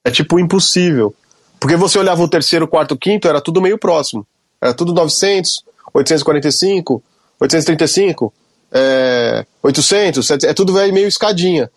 [0.05, 1.13] É tipo impossível.
[1.59, 4.25] Porque você olhava o terceiro, quarto, quinto, era tudo meio próximo.
[4.61, 7.03] Era tudo 900, 845,
[7.39, 8.33] 835
[8.71, 11.69] é, 800, 700, é tudo meio escadinha.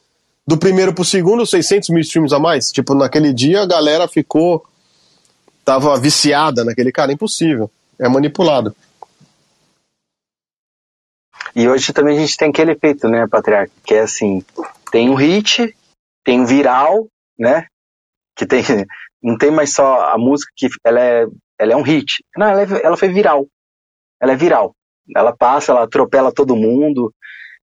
[0.46, 2.72] Do primeiro pro segundo, 600 mil streams a mais.
[2.72, 4.64] Tipo, naquele dia a galera ficou.
[5.64, 7.12] tava viciada naquele cara.
[7.12, 7.70] Impossível.
[7.98, 8.74] É manipulado.
[11.54, 13.72] E hoje também a gente tem aquele efeito, né, Patriarca?
[13.84, 14.44] Que é assim:
[14.90, 15.74] tem um hit,
[16.24, 17.08] tem um viral,
[17.38, 17.66] né?
[18.36, 18.62] Que tem.
[19.22, 21.26] Não tem mais só a música que ela é,
[21.58, 22.24] ela é um hit.
[22.36, 23.46] Não, ela, é, ela foi viral.
[24.20, 24.74] Ela é viral.
[25.14, 27.12] Ela passa, ela atropela todo mundo.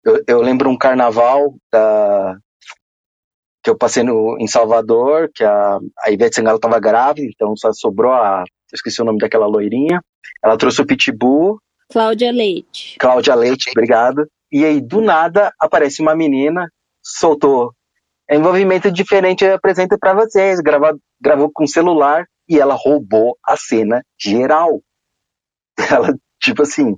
[0.03, 2.37] Eu, eu lembro um carnaval da,
[3.63, 7.73] que eu passei no, em Salvador, que a, a Ivete Sangalo estava grávida, então só
[7.73, 8.41] sobrou a.
[8.41, 10.03] Eu esqueci o nome daquela loirinha.
[10.43, 11.61] Ela trouxe o Pitbull.
[11.93, 12.97] Cláudia Leite.
[12.99, 14.27] Cláudia Leite, obrigado.
[14.51, 16.67] E aí, do nada, aparece uma menina,
[17.03, 17.75] soltou.
[18.27, 20.59] É envolvimento diferente, eu apresento para vocês.
[20.61, 24.81] Gravou, gravou com celular e ela roubou a cena geral.
[25.91, 26.97] Ela, tipo assim,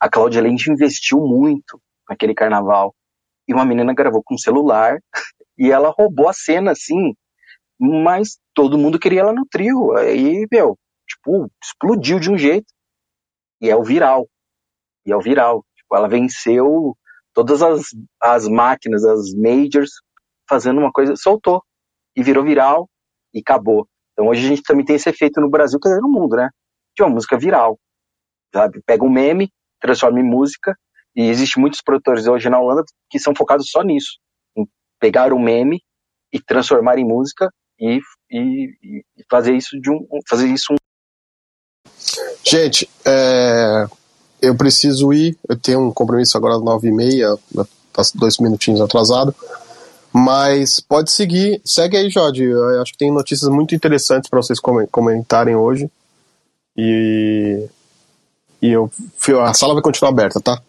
[0.00, 2.94] a Cláudia Leite investiu muito naquele carnaval.
[3.48, 4.98] E uma menina gravou com celular
[5.58, 7.14] e ela roubou a cena, assim.
[7.80, 9.96] Mas todo mundo queria ela no trio.
[9.96, 10.76] Aí, meu,
[11.08, 12.66] tipo, explodiu de um jeito.
[13.60, 14.28] E é o viral.
[15.06, 15.64] E é o viral.
[15.76, 16.96] Tipo, ela venceu
[17.32, 17.82] todas as,
[18.20, 19.90] as máquinas, as majors,
[20.48, 21.62] fazendo uma coisa, soltou.
[22.16, 22.88] E virou viral
[23.32, 23.86] e acabou.
[24.12, 26.48] Então hoje a gente também tem esse efeito no Brasil, quer dizer, no mundo, né?
[26.96, 27.78] De uma música viral.
[28.54, 28.80] Sabe?
[28.86, 30.74] Pega um meme, transforma em música.
[31.14, 34.18] E existe muitos produtores hoje na Holanda que são focados só nisso,
[34.56, 34.66] em
[35.00, 35.80] pegar o meme
[36.32, 40.76] e transformar em música e, e, e fazer isso de um, fazer isso um...
[42.44, 43.86] Gente, é,
[44.40, 45.36] eu preciso ir.
[45.48, 47.36] Eu tenho um compromisso agora às nove e meia,
[47.92, 49.34] tá dois minutinhos atrasado.
[50.12, 52.42] Mas pode seguir, segue aí, Jorge.
[52.42, 54.58] Eu acho que tem notícias muito interessantes para vocês
[54.90, 55.90] comentarem hoje.
[56.76, 57.68] E
[58.60, 58.90] e eu,
[59.44, 60.60] a sala vai continuar aberta, tá?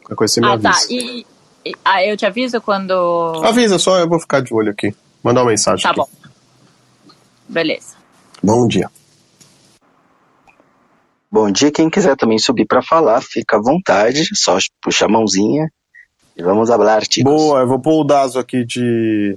[0.00, 0.70] Qualquer coisa você me ah, tá.
[0.70, 0.86] avisa.
[0.86, 0.92] Tá.
[0.92, 1.26] E,
[1.64, 2.92] e, ah, eu te aviso quando.
[3.44, 4.94] Avisa só, eu vou ficar de olho aqui.
[5.22, 5.82] Mandar uma mensagem.
[5.82, 5.98] Tá aqui.
[5.98, 6.08] bom.
[7.48, 7.94] Beleza.
[8.42, 8.90] Bom dia.
[11.34, 15.68] Bom dia, quem quiser também subir para falar, fica à vontade, só puxa a mãozinha
[16.36, 17.24] e vamos falar, ticos.
[17.24, 19.36] Boa, eu vou pôr o Dazo aqui de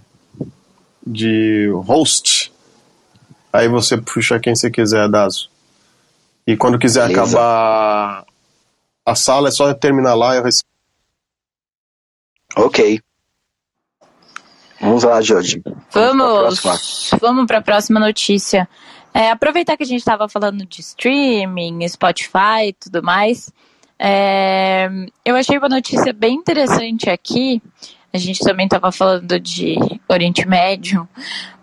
[1.04, 2.54] de host.
[3.52, 5.50] Aí você puxa quem você quiser, Dazo.
[6.46, 7.36] E quando quiser Beleza.
[7.36, 8.26] acabar
[9.04, 10.70] a sala, é só terminar lá e eu recebo.
[12.58, 13.02] Ok.
[14.80, 15.64] Vamos lá, Jorge.
[15.92, 16.62] Vamos,
[17.20, 18.70] vamos para a próxima notícia.
[19.18, 23.52] É, aproveitar que a gente estava falando de streaming, Spotify e tudo mais.
[23.98, 24.88] É,
[25.26, 27.60] eu achei uma notícia bem interessante aqui.
[28.14, 29.76] A gente também estava falando de
[30.08, 31.10] Oriente Médio,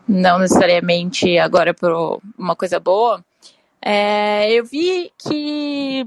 [0.09, 3.25] não necessariamente agora por uma coisa boa,
[3.81, 6.05] é, eu vi que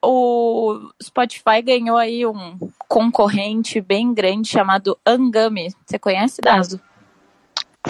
[0.00, 2.56] o Spotify ganhou aí um
[2.86, 5.74] concorrente bem grande chamado Angami.
[5.84, 6.80] Você conhece, Dazo?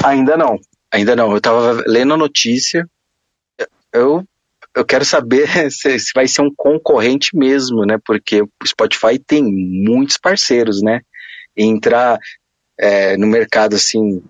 [0.03, 0.59] Ainda não,
[0.91, 1.33] ainda não.
[1.33, 2.87] Eu tava lendo a notícia.
[3.93, 4.25] Eu,
[4.75, 7.99] eu quero saber se, se vai ser um concorrente mesmo, né?
[8.05, 11.01] Porque o Spotify tem muitos parceiros, né?
[11.57, 12.19] E entrar
[12.79, 14.23] é, no mercado assim.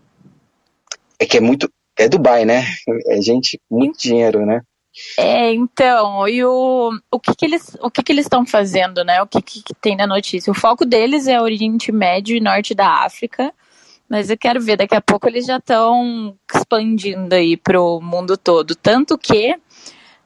[1.18, 1.70] É que é muito.
[1.98, 2.64] É Dubai, né?
[3.08, 4.62] É gente, muito dinheiro, né?
[5.16, 9.22] É, então, e o, o que que eles o que que eles estão fazendo, né?
[9.22, 10.50] O que, que, que tem na notícia?
[10.50, 13.54] O foco deles é Oriente Médio e Norte da África,
[14.10, 18.74] mas eu quero ver, daqui a pouco eles já estão expandindo aí pro mundo todo.
[18.74, 19.56] Tanto que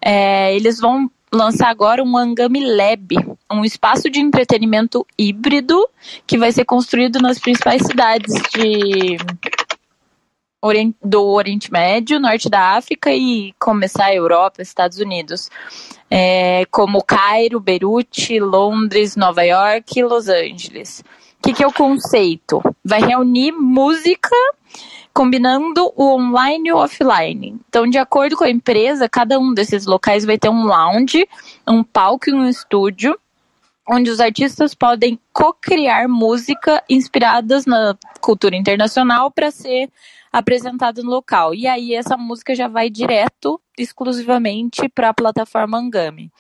[0.01, 3.14] é, eles vão lançar agora um Angami Lab,
[3.53, 5.87] um espaço de entretenimento híbrido
[6.27, 9.18] que vai ser construído nas principais cidades de
[11.03, 15.51] do Oriente Médio, Norte da África e começar a Europa, Estados Unidos,
[16.11, 21.05] é, como Cairo, Beirute, Londres, Nova York e Los Angeles.
[21.45, 22.63] O que, que é o conceito?
[22.83, 24.35] Vai reunir música
[25.13, 27.61] combinando o online e o offline.
[27.69, 31.29] Então, de acordo com a empresa, cada um desses locais vai ter um lounge,
[31.69, 33.15] um palco e um estúdio
[33.87, 39.91] onde os artistas podem co-criar música inspiradas na cultura internacional para ser
[40.33, 41.55] apresentada no local.
[41.55, 46.33] E aí essa música já vai direto, exclusivamente para a plataforma Angami.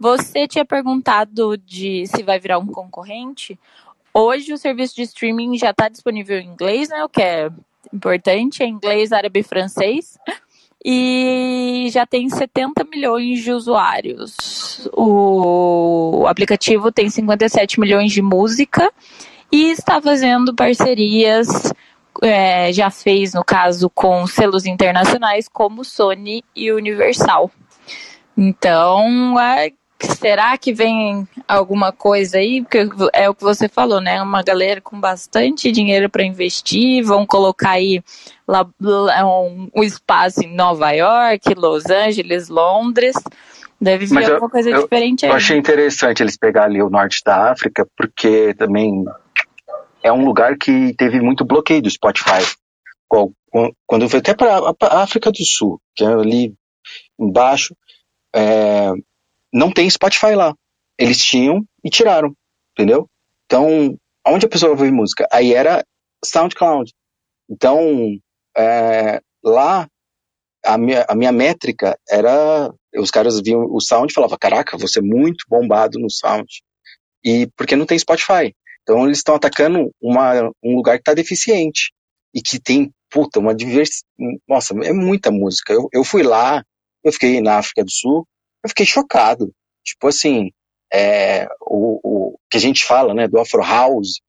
[0.00, 3.58] Você tinha perguntado de se vai virar um concorrente.
[4.12, 7.04] Hoje o serviço de streaming já está disponível em inglês, né?
[7.04, 7.50] O que é
[7.92, 10.18] importante, é inglês, árabe e francês
[10.84, 14.88] e já tem 70 milhões de usuários.
[14.96, 18.92] O aplicativo tem 57 milhões de música
[19.50, 21.72] e está fazendo parcerias,
[22.22, 27.50] é, já fez no caso com selos internacionais como Sony e Universal.
[28.36, 29.72] Então, é,
[30.06, 32.62] será que vem alguma coisa aí?
[32.62, 34.22] Porque é o que você falou, né?
[34.22, 38.02] Uma galera com bastante dinheiro para investir, vão colocar aí
[38.46, 43.16] lá, um, um, espaço em Nova York, Los Angeles, Londres.
[43.80, 45.30] Deve vir Mas alguma eu, coisa eu, diferente aí.
[45.30, 49.04] Eu achei interessante eles pegarem ali o norte da África, porque também
[50.02, 52.44] é um lugar que teve muito bloqueio do Spotify.
[53.86, 56.54] Quando eu fui até para a África do Sul, que é ali
[57.18, 57.74] embaixo,
[58.34, 58.92] é,
[59.52, 60.54] não tem Spotify lá.
[60.98, 62.34] Eles tinham e tiraram,
[62.72, 63.08] entendeu?
[63.46, 65.26] Então, onde a pessoa vai ouvir música?
[65.32, 65.84] Aí era
[66.24, 66.92] SoundCloud.
[67.48, 68.18] Então,
[68.56, 69.88] é, lá,
[70.64, 72.72] a minha, a minha métrica era.
[72.96, 76.46] Os caras viam o sound e falavam: Caraca, você é muito bombado no sound.
[77.24, 78.54] E porque não tem Spotify.
[78.82, 81.92] Então, eles estão atacando uma, um lugar que está deficiente
[82.34, 84.04] e que tem, puta, uma diversidade.
[84.48, 85.72] Nossa, é muita música.
[85.72, 86.64] Eu, eu fui lá,
[87.04, 88.26] eu fiquei na África do Sul,
[88.68, 89.52] eu fiquei chocado.
[89.84, 90.50] Tipo assim,
[90.92, 94.20] é, o, o, que a gente fala, né, do Afro House.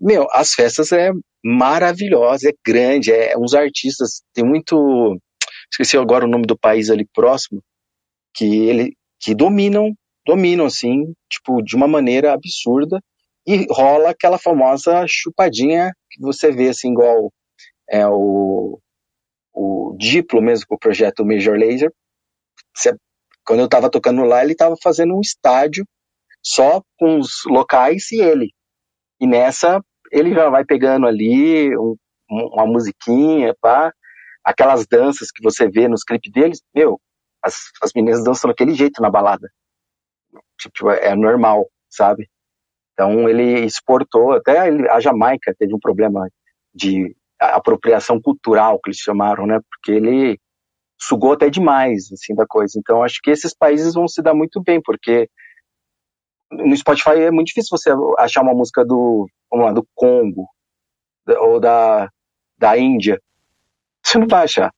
[0.00, 1.10] Meu, as festas é
[1.42, 5.16] maravilhosa, é grande, é uns artistas, tem muito,
[5.70, 7.62] esqueci agora o nome do país ali próximo,
[8.34, 9.92] que ele que dominam,
[10.26, 13.00] dominam assim, tipo, de uma maneira absurda
[13.46, 17.32] e rola aquela famosa chupadinha que você vê assim igual
[17.88, 18.78] é o
[19.54, 21.90] o Diplo mesmo com o projeto Major Laser.
[22.74, 22.94] Você
[23.48, 25.86] quando eu estava tocando lá, ele estava fazendo um estádio
[26.44, 28.52] só com os locais e ele.
[29.18, 29.82] E nessa,
[30.12, 31.96] ele já vai pegando ali um,
[32.30, 33.90] uma musiquinha, pá,
[34.44, 37.00] aquelas danças que você vê nos clipes deles, meu,
[37.42, 39.48] as, as meninas dançam daquele jeito na balada.
[40.60, 42.28] Tipo, é normal, sabe?
[42.92, 46.28] Então ele exportou, até a Jamaica teve um problema
[46.74, 49.58] de apropriação cultural, que eles chamaram, né?
[49.70, 50.38] Porque ele
[50.98, 52.78] sugou até demais, assim, da coisa.
[52.78, 55.28] Então, acho que esses países vão se dar muito bem, porque
[56.50, 60.48] no Spotify é muito difícil você achar uma música do, vamos lá, do Congo,
[61.40, 62.08] ou da,
[62.58, 63.20] da Índia.
[64.04, 64.72] Você não vai achar.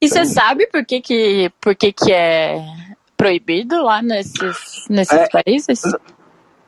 [0.00, 2.62] E você sabe por que que, por que que é
[3.16, 5.80] proibido lá nesses, nesses é, países?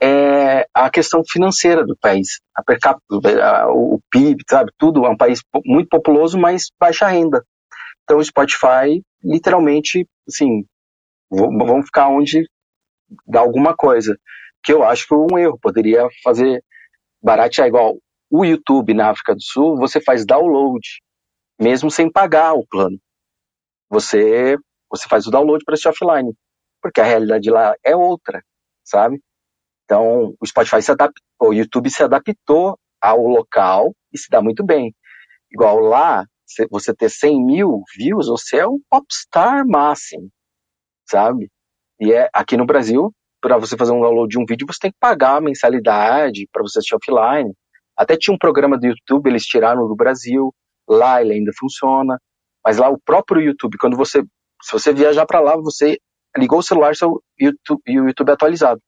[0.00, 2.40] É a questão financeira do país.
[2.54, 4.72] A per capita, o PIB, sabe?
[4.78, 7.44] Tudo é um país muito populoso, mas baixa renda.
[8.08, 10.64] Então o Spotify, literalmente, assim,
[11.30, 12.42] vamos ficar onde
[13.26, 14.16] dá alguma coisa.
[14.64, 15.58] Que eu acho que é um erro.
[15.60, 16.64] Poderia fazer
[17.22, 17.98] baratear igual
[18.30, 20.86] o YouTube na África do Sul, você faz download,
[21.60, 22.98] mesmo sem pagar o plano.
[23.90, 24.56] Você,
[24.90, 26.32] você faz o download para assistir offline.
[26.80, 28.42] Porque a realidade lá é outra,
[28.84, 29.20] sabe?
[29.84, 34.64] Então, o Spotify se adaptou, o YouTube se adaptou ao local e se dá muito
[34.64, 34.94] bem.
[35.50, 36.24] Igual lá,
[36.70, 40.28] você ter 100 mil views, você é um popstar máximo,
[41.08, 41.50] sabe?
[42.00, 44.90] E é, aqui no Brasil, para você fazer um download de um vídeo, você tem
[44.90, 47.52] que pagar a mensalidade para você assistir offline.
[47.96, 50.52] Até tinha um programa do YouTube, eles tiraram do Brasil,
[50.88, 52.18] lá ele ainda funciona,
[52.64, 54.22] mas lá o próprio YouTube, quando você,
[54.62, 55.98] se você viajar para lá, você
[56.36, 58.80] ligou o celular seu YouTube, e o YouTube é atualizado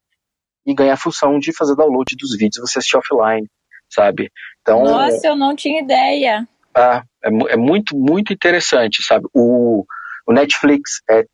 [0.66, 3.48] e ganha a função de fazer download dos vídeos, você assistir offline,
[3.88, 4.30] sabe?
[4.60, 6.46] Então, Nossa, eu não tinha ideia.
[6.76, 9.26] É, é, é muito, muito interessante, sabe?
[9.34, 9.84] O,
[10.26, 11.24] o Netflix é,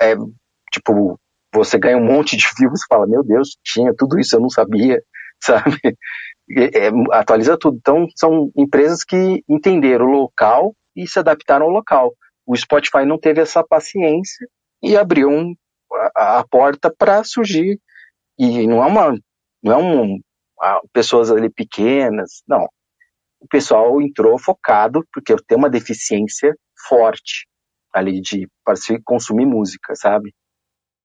[0.00, 0.14] é,
[0.72, 1.18] tipo,
[1.52, 4.50] você ganha um monte de views e fala, meu Deus, tinha tudo isso, eu não
[4.50, 5.02] sabia,
[5.42, 5.78] sabe?
[6.50, 7.76] É, atualiza tudo.
[7.78, 12.12] Então, são empresas que entenderam o local e se adaptaram ao local.
[12.46, 14.46] O Spotify não teve essa paciência
[14.82, 15.54] e abriu um,
[16.16, 17.78] a, a, porta para surgir.
[18.38, 19.14] E não é uma,
[19.62, 20.20] não é um,
[20.92, 22.68] pessoas ali pequenas, não.
[23.40, 26.54] O pessoal entrou focado porque tem uma deficiência
[26.86, 27.46] forte
[27.92, 28.46] ali de
[29.04, 30.32] consumir música, sabe?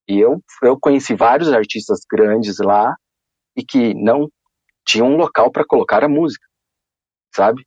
[0.07, 2.95] E eu, eu conheci vários artistas grandes lá
[3.55, 4.29] e que não
[4.85, 6.45] tinham um local para colocar a música,
[7.33, 7.65] sabe?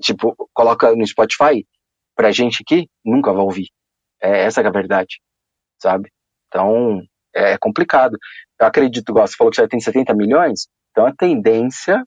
[0.00, 1.66] Tipo, coloca no Spotify,
[2.14, 3.68] pra gente aqui, nunca vai ouvir.
[4.20, 5.20] É essa é a verdade,
[5.80, 6.10] sabe?
[6.48, 7.02] Então,
[7.34, 8.16] é complicado.
[8.60, 12.02] Eu acredito, você falou que já tem 70 milhões, então a tendência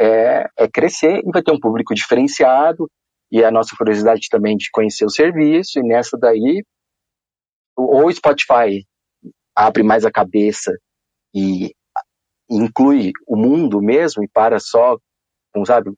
[0.00, 2.90] é, é crescer e vai ter um público diferenciado,
[3.30, 6.62] e a nossa curiosidade também de conhecer o serviço, e nessa daí
[7.76, 8.84] ou o Spotify
[9.54, 10.72] abre mais a cabeça
[11.34, 11.72] e
[12.50, 14.98] inclui o mundo mesmo e para só
[15.54, 15.90] com, sabe?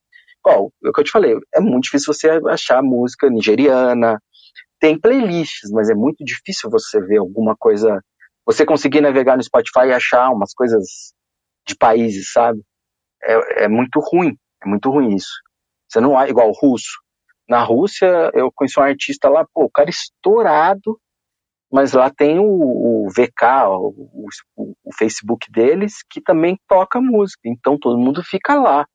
[0.42, 0.72] Qual?
[0.84, 4.20] É o que eu te falei, é muito difícil você achar música nigeriana.
[4.80, 8.00] Tem playlists, mas é muito difícil você ver alguma coisa.
[8.44, 11.14] Você conseguir navegar no Spotify e achar umas coisas
[11.66, 12.60] de países, sabe?
[13.24, 15.40] É, é muito ruim, é muito ruim isso.
[15.88, 17.00] Você não é igual o russo.
[17.48, 20.98] Na Rússia, eu conheci um artista lá, pô, o cara estourado,
[21.70, 27.40] mas lá tem o, o VK, o, o, o, Facebook deles, que também toca música,
[27.46, 28.86] então todo mundo fica lá.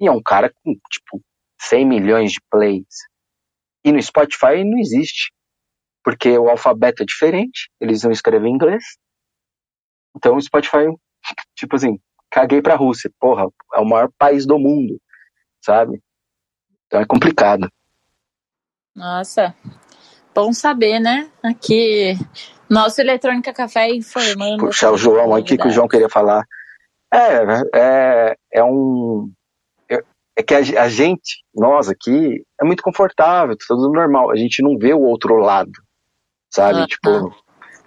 [0.00, 1.22] E é um cara com, tipo,
[1.60, 2.86] 100 milhões de plays.
[3.84, 5.32] E no Spotify não existe,
[6.04, 8.84] porque o alfabeto é diferente, eles não escrevem inglês.
[10.16, 10.86] Então o Spotify,
[11.56, 11.98] tipo assim,
[12.30, 15.00] caguei pra Rússia, porra, é o maior país do mundo,
[15.60, 16.02] sabe?
[16.86, 17.68] Então é complicado.
[18.94, 19.54] Nossa,
[20.38, 21.28] Bom saber, né?
[21.42, 22.16] Aqui,
[22.70, 24.58] nosso Eletrônica Café informando.
[24.64, 26.44] Puxar o João aqui que o João queria falar.
[27.12, 27.42] É,
[27.74, 29.32] é, é um.
[29.90, 30.00] É,
[30.36, 34.30] é que a, a, gente, nós aqui, é muito confortável, tá tudo normal.
[34.30, 35.72] A gente não vê o outro lado,
[36.48, 36.82] sabe?
[36.82, 37.30] Ah, tipo, ah.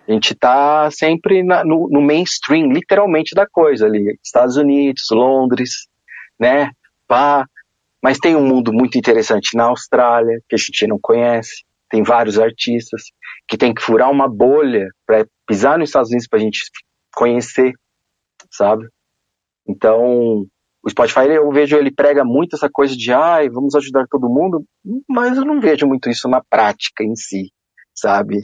[0.07, 4.17] A gente tá sempre na, no, no mainstream, literalmente, da coisa ali.
[4.23, 5.87] Estados Unidos, Londres,
[6.39, 6.71] né?
[7.07, 7.45] Pá.
[8.01, 12.39] Mas tem um mundo muito interessante na Austrália, que a gente não conhece tem vários
[12.39, 13.03] artistas,
[13.47, 16.61] que tem que furar uma bolha para pisar nos Estados Unidos para a gente
[17.13, 17.73] conhecer,
[18.49, 18.87] sabe?
[19.67, 20.45] Então,
[20.81, 24.65] o Spotify, eu vejo ele prega muito essa coisa de, ai, vamos ajudar todo mundo,
[25.07, 27.51] mas eu não vejo muito isso na prática em si,
[27.93, 28.39] sabe?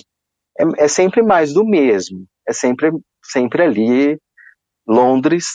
[0.60, 2.92] É, é sempre mais do mesmo, é sempre,
[3.24, 4.20] sempre ali,
[4.88, 5.48] Londres,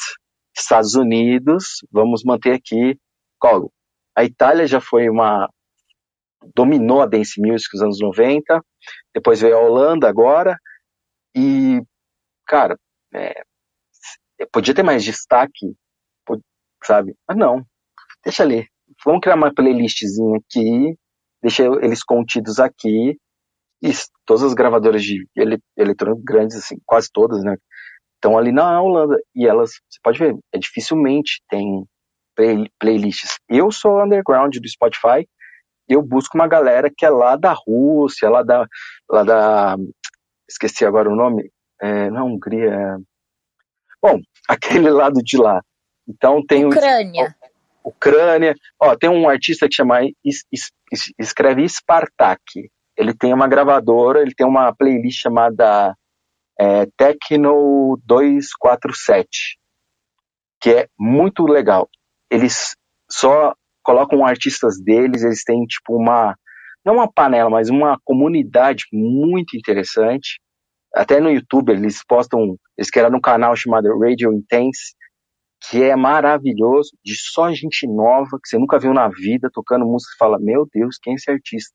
[0.56, 2.98] Estados Unidos, vamos manter aqui,
[3.38, 3.70] qual?
[4.16, 5.48] A Itália já foi uma,
[6.54, 8.62] dominou a dance music nos anos 90,
[9.14, 10.56] depois veio a Holanda agora,
[11.34, 11.80] e,
[12.46, 12.78] cara,
[13.14, 13.42] é,
[14.52, 15.74] podia ter mais destaque,
[16.84, 17.14] sabe?
[17.28, 17.64] Mas não,
[18.24, 18.68] deixa ali.
[19.04, 20.96] Vamos criar uma playlistzinha aqui,
[21.42, 23.18] deixa eles contidos aqui,
[23.82, 23.92] e
[24.24, 27.56] todas as gravadoras de ele, eletrônico grandes, assim, quase todas, né?
[28.14, 31.84] Estão ali na Holanda, e elas, você pode ver, é dificilmente tem
[32.36, 33.38] play, playlists.
[33.48, 35.26] Eu sou underground do Spotify,
[35.88, 38.66] eu busco uma galera que é lá da Rússia, lá da.
[39.10, 39.76] Lá da
[40.48, 41.50] esqueci agora o nome.
[41.80, 42.70] É, não, Hungria.
[42.70, 42.96] É...
[44.00, 45.60] Bom, aquele lado de lá.
[46.08, 47.34] Então tem Ucrânia.
[47.84, 48.54] Um, Ucrânia.
[48.80, 50.02] Ó, tem um artista que chama.
[50.24, 52.40] Es, es, es, escreve Spartak.
[52.96, 55.96] Ele tem uma gravadora, ele tem uma playlist chamada
[56.58, 59.58] é, Tecno 247,
[60.60, 61.88] que é muito legal.
[62.30, 62.76] Eles
[63.10, 66.36] só colocam artistas deles, eles têm tipo uma,
[66.84, 70.40] não uma panela, mas uma comunidade muito interessante.
[70.94, 74.94] Até no YouTube eles postam, eles criaram um canal chamado Radio Intense,
[75.68, 80.12] que é maravilhoso, de só gente nova, que você nunca viu na vida, tocando música
[80.14, 81.74] e fala, meu Deus, quem é esse artista?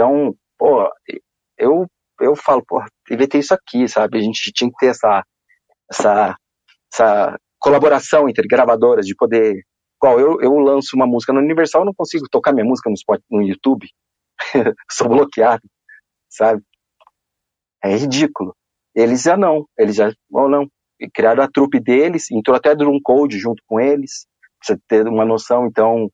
[0.00, 0.90] Então, pô,
[1.58, 1.86] eu,
[2.22, 4.16] eu falo, pô, devia ter isso aqui, sabe?
[4.16, 5.22] A gente tinha que ter essa,
[5.90, 6.36] essa,
[6.90, 9.62] essa colaboração entre gravadoras, de poder
[9.98, 12.96] qual eu, eu lanço uma música no Universal, eu não consigo tocar minha música no,
[13.30, 13.86] no YouTube.
[14.90, 15.60] Sou bloqueado,
[16.30, 16.62] sabe?
[17.84, 18.56] É ridículo.
[18.94, 20.66] Eles já não, eles já ou não,
[21.12, 24.26] criaram a trupe deles, entrou até Drum Code junto com eles,
[24.64, 26.08] pra você ter uma noção, então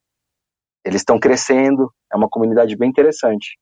[0.85, 3.57] eles estão crescendo, é uma comunidade bem interessante.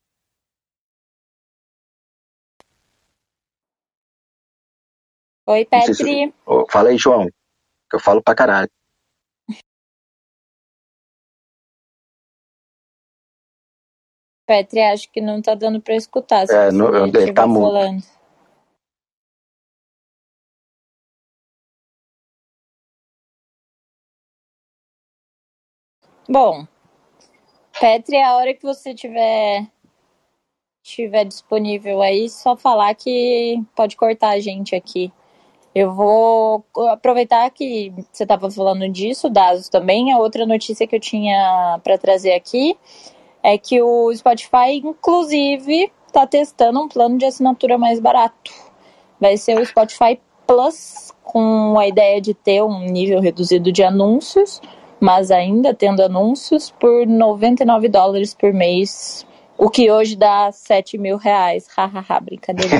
[5.47, 5.95] Oi, Petri.
[5.95, 6.35] Se...
[6.47, 8.71] Oh, fala aí, João, que eu falo pra caralho.
[14.47, 16.45] Petri, acho que não tá dando pra escutar.
[16.51, 18.03] é, no, ele tá falando.
[26.29, 26.67] Bom,
[27.79, 29.71] Petri, a hora que você tiver
[30.83, 35.13] tiver disponível aí, só falar que pode cortar a gente aqui.
[35.75, 40.12] Eu vou aproveitar que você estava falando disso, dados também.
[40.12, 42.77] A outra notícia que eu tinha para trazer aqui
[43.43, 48.53] é que o Spotify, inclusive, está testando um plano de assinatura mais barato.
[49.20, 54.61] Vai ser o Spotify Plus, com a ideia de ter um nível reduzido de anúncios,
[55.01, 59.27] mas ainda tendo anúncios por 99 dólares por mês
[59.57, 61.67] o que hoje dá 7 mil reais.
[61.69, 62.77] Hahaha, brincadeira.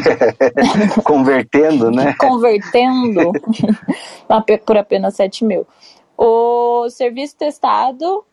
[1.05, 2.15] Convertendo, né?
[2.19, 3.33] Convertendo
[4.67, 5.67] por apenas 7 mil.
[6.17, 8.25] O serviço testado,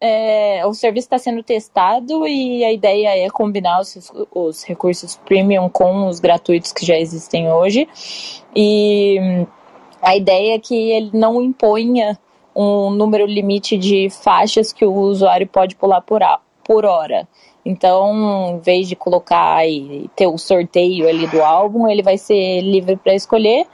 [0.00, 5.68] é, o serviço está sendo testado e a ideia é combinar os, os recursos premium
[5.68, 7.88] com os gratuitos que já existem hoje.
[8.54, 9.46] E
[10.00, 12.18] a ideia é que ele não imponha
[12.54, 16.20] um número limite de faixas que o usuário pode pular por,
[16.64, 17.28] por hora.
[17.64, 22.62] Então, em vez de colocar e ter o sorteio ali do álbum, ele vai ser
[22.62, 23.66] livre para escolher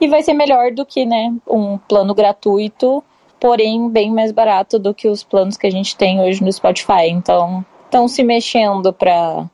[0.00, 3.02] e vai ser melhor do que, né, um plano gratuito,
[3.40, 7.08] porém bem mais barato do que os planos que a gente tem hoje no Spotify.
[7.08, 9.48] Então, estão se mexendo para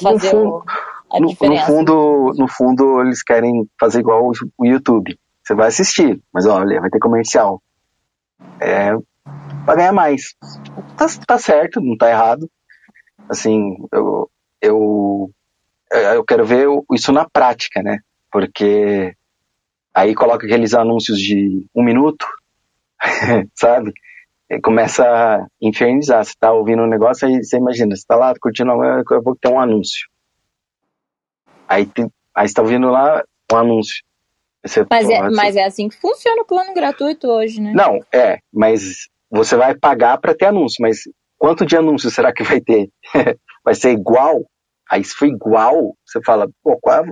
[0.00, 0.64] fazer fundo, o,
[1.10, 1.70] a no, diferença.
[1.70, 5.16] No fundo, no fundo, eles querem fazer igual o YouTube.
[5.44, 7.62] Você vai assistir, mas olha, vai ter comercial.
[8.60, 8.92] É,
[9.64, 10.34] para ganhar mais.
[10.96, 12.48] Tá, tá certo, não tá errado.
[13.28, 15.30] Assim, eu, eu,
[15.90, 17.98] eu quero ver isso na prática, né?
[18.30, 19.14] Porque
[19.94, 22.26] aí coloca aqueles anúncios de um minuto,
[23.54, 23.92] sabe?
[24.48, 26.24] E começa a infernizar.
[26.24, 29.48] Você tá ouvindo um negócio, aí você imagina, você tá lá curtindo, eu vou ter
[29.48, 30.08] um anúncio.
[31.68, 34.04] Aí, tem, aí você tá ouvindo lá um anúncio.
[34.64, 37.72] Você, mas, é, mas é assim que funciona o plano gratuito hoje, né?
[37.74, 41.00] Não, é, mas você vai pagar para ter anúncio, mas
[41.38, 42.88] quanto de anúncio será que vai ter?
[43.64, 44.44] vai ser igual?
[44.90, 47.08] Aí se for igual, você fala, pô, qual é?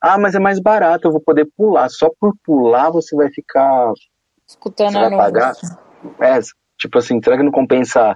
[0.00, 1.88] ah, mas é mais barato, eu vou poder pular.
[1.88, 3.92] Só por pular você vai ficar.
[4.46, 5.54] Escutando você vai pagar.
[6.20, 6.38] É,
[6.78, 8.14] tipo assim, será que não compensa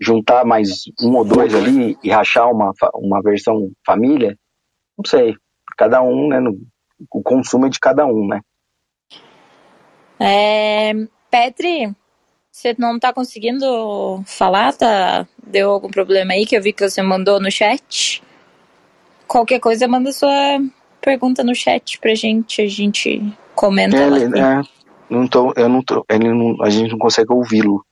[0.00, 4.36] juntar mais um ou dois ali e rachar uma, uma versão família?
[4.96, 5.34] Não sei.
[5.76, 6.40] Cada um, né?
[6.40, 6.56] No,
[7.12, 8.40] o consumo é de cada um, né?
[10.18, 10.94] É,
[11.30, 11.94] Petri,
[12.56, 14.72] você não tá conseguindo falar?
[14.72, 15.28] Tá?
[15.46, 18.22] Deu algum problema aí que eu vi que você mandou no chat?
[19.28, 20.58] Qualquer coisa, manda sua
[20.98, 23.22] pergunta no chat pra gente, a gente
[23.54, 24.00] comenta é.
[24.00, 24.62] É,
[25.10, 27.84] não tô, eu não tô, ele não, a gente não consegue ouvi-lo.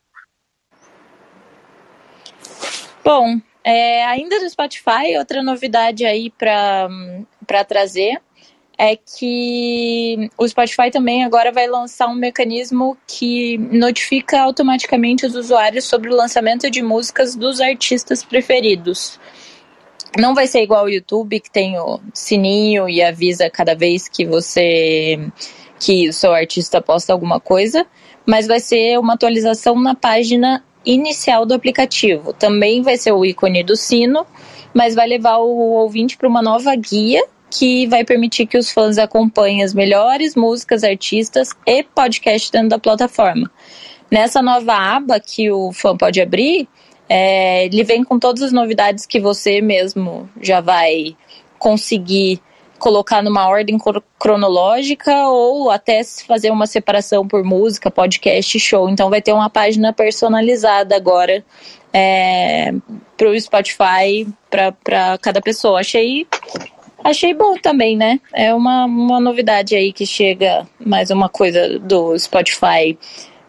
[3.04, 8.18] Bom, é, ainda do Spotify, outra novidade aí para trazer
[8.76, 15.84] é que o Spotify também agora vai lançar um mecanismo que notifica automaticamente os usuários
[15.84, 19.18] sobre o lançamento de músicas dos artistas preferidos.
[20.18, 24.24] Não vai ser igual o YouTube, que tem o sininho e avisa cada vez que
[24.24, 25.18] você
[25.78, 27.84] que o seu artista posta alguma coisa,
[28.24, 32.32] mas vai ser uma atualização na página inicial do aplicativo.
[32.32, 34.24] Também vai ser o ícone do sino,
[34.72, 37.22] mas vai levar o ouvinte para uma nova guia
[37.56, 42.78] que vai permitir que os fãs acompanhem as melhores músicas, artistas e podcasts dentro da
[42.78, 43.48] plataforma.
[44.10, 46.68] Nessa nova aba que o fã pode abrir,
[47.08, 51.16] é, ele vem com todas as novidades que você mesmo já vai
[51.56, 52.40] conseguir
[52.76, 53.78] colocar numa ordem
[54.18, 58.90] cronológica ou até fazer uma separação por música, podcast, show.
[58.90, 61.44] Então vai ter uma página personalizada agora
[61.92, 62.74] é,
[63.16, 65.80] para o Spotify para cada pessoa.
[65.80, 66.26] Achei
[67.04, 68.18] Achei bom também, né?
[68.32, 72.98] É uma, uma novidade aí que chega mais uma coisa do Spotify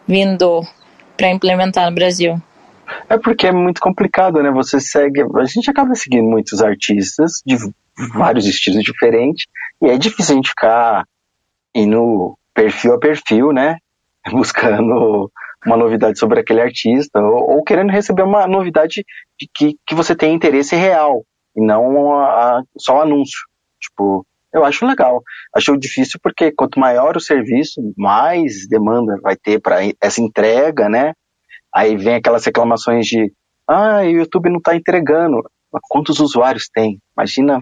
[0.05, 0.61] vindo
[1.15, 2.37] para implementar no Brasil.
[3.09, 4.51] É porque é muito complicado, né?
[4.51, 5.21] Você segue.
[5.37, 7.55] A gente acaba seguindo muitos artistas de
[8.13, 9.45] vários estilos diferentes
[9.81, 11.05] e é difícil a gente ficar
[11.73, 13.77] indo perfil a perfil, né?
[14.31, 15.31] Buscando
[15.65, 19.05] uma novidade sobre aquele artista ou, ou querendo receber uma novidade
[19.39, 21.23] de que, que você tem interesse real
[21.55, 23.39] e não a, a, só o anúncio.
[23.79, 25.21] Tipo, Eu acho legal.
[25.55, 31.13] Acho difícil porque quanto maior o serviço, mais demanda vai ter para essa entrega, né?
[31.73, 33.31] Aí vem aquelas reclamações de
[33.67, 35.41] ah, o YouTube não está entregando.
[35.89, 36.99] Quantos usuários tem?
[37.17, 37.61] Imagina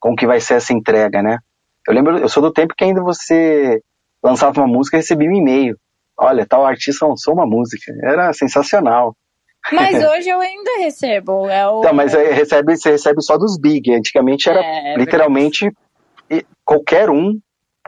[0.00, 1.38] como que vai ser essa entrega, né?
[1.86, 3.80] Eu lembro, eu sou do tempo que ainda você
[4.22, 5.76] lançava uma música e recebia um e-mail.
[6.18, 7.92] Olha, tal artista lançou uma música.
[8.02, 9.14] Era sensacional.
[9.72, 11.48] Mas hoje eu ainda recebo.
[11.48, 11.82] É o...
[11.82, 13.92] Não, mas recebe, você recebe só dos big.
[13.92, 15.70] Antigamente era é, é literalmente
[16.64, 17.38] qualquer um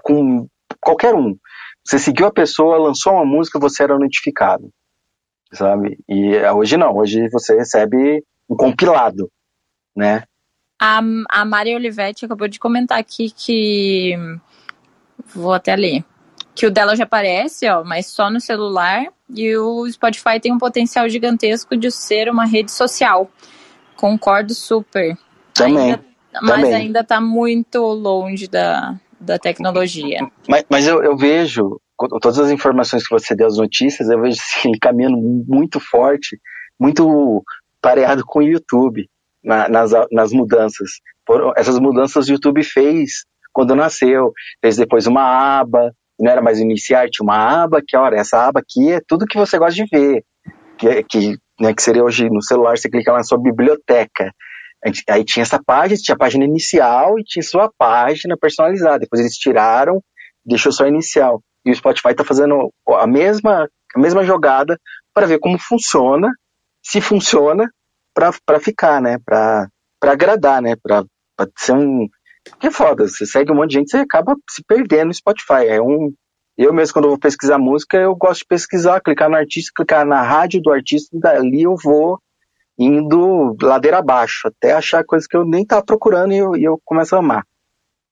[0.03, 0.47] com
[0.81, 1.37] qualquer um.
[1.85, 4.71] Você seguiu a pessoa, lançou uma música, você era notificado.
[5.53, 5.99] Sabe?
[6.09, 9.31] E hoje não, hoje você recebe um compilado,
[9.95, 10.25] né?
[10.81, 11.01] A,
[11.31, 14.15] a Mari Olivetti acabou de comentar aqui que.
[15.35, 16.05] Vou até ler.
[16.55, 19.07] Que o dela já aparece, ó, mas só no celular.
[19.35, 23.31] E o Spotify tem um potencial gigantesco de ser uma rede social.
[23.97, 25.17] Concordo super.
[25.55, 25.93] Também.
[25.93, 26.05] Ainda,
[26.43, 30.21] mas ainda está muito longe da, da tecnologia.
[30.49, 31.81] Mas, mas eu, eu vejo,
[32.21, 35.17] todas as informações que você deu, as notícias, eu vejo assim, caminhando
[35.47, 36.39] muito forte,
[36.79, 37.43] muito
[37.81, 39.09] pareado com o YouTube
[39.43, 40.91] na, nas, nas mudanças.
[41.25, 46.59] Por, essas mudanças o YouTube fez quando nasceu, fez depois uma aba, não era mais
[46.59, 49.85] iniciar, tinha uma aba, que olha, essa aba aqui é tudo que você gosta de
[49.91, 50.25] ver,
[50.79, 54.33] que, que, né, que seria hoje no celular, você clica lá na sua biblioteca.
[55.09, 58.99] Aí tinha essa página, tinha a página inicial e tinha sua página personalizada.
[58.99, 60.03] Depois eles tiraram,
[60.45, 61.41] deixou só a inicial.
[61.65, 64.77] E o Spotify está fazendo a mesma, a mesma jogada
[65.15, 66.29] para ver como funciona,
[66.83, 67.71] se funciona,
[68.15, 69.19] para ficar, né?
[69.25, 69.69] Para
[70.03, 70.75] agradar, né?
[70.83, 71.05] Para
[71.57, 72.09] ser um.
[72.61, 75.67] Que é foda, você segue um monte de gente, você acaba se perdendo no Spotify.
[75.69, 76.13] É um.
[76.57, 80.05] Eu mesmo, quando eu vou pesquisar música, eu gosto de pesquisar, clicar no artista, clicar
[80.05, 82.19] na rádio do artista, e dali eu vou
[82.79, 86.81] indo ladeira abaixo, até achar coisas que eu nem tava procurando e eu, e eu
[86.85, 87.43] começo a amar.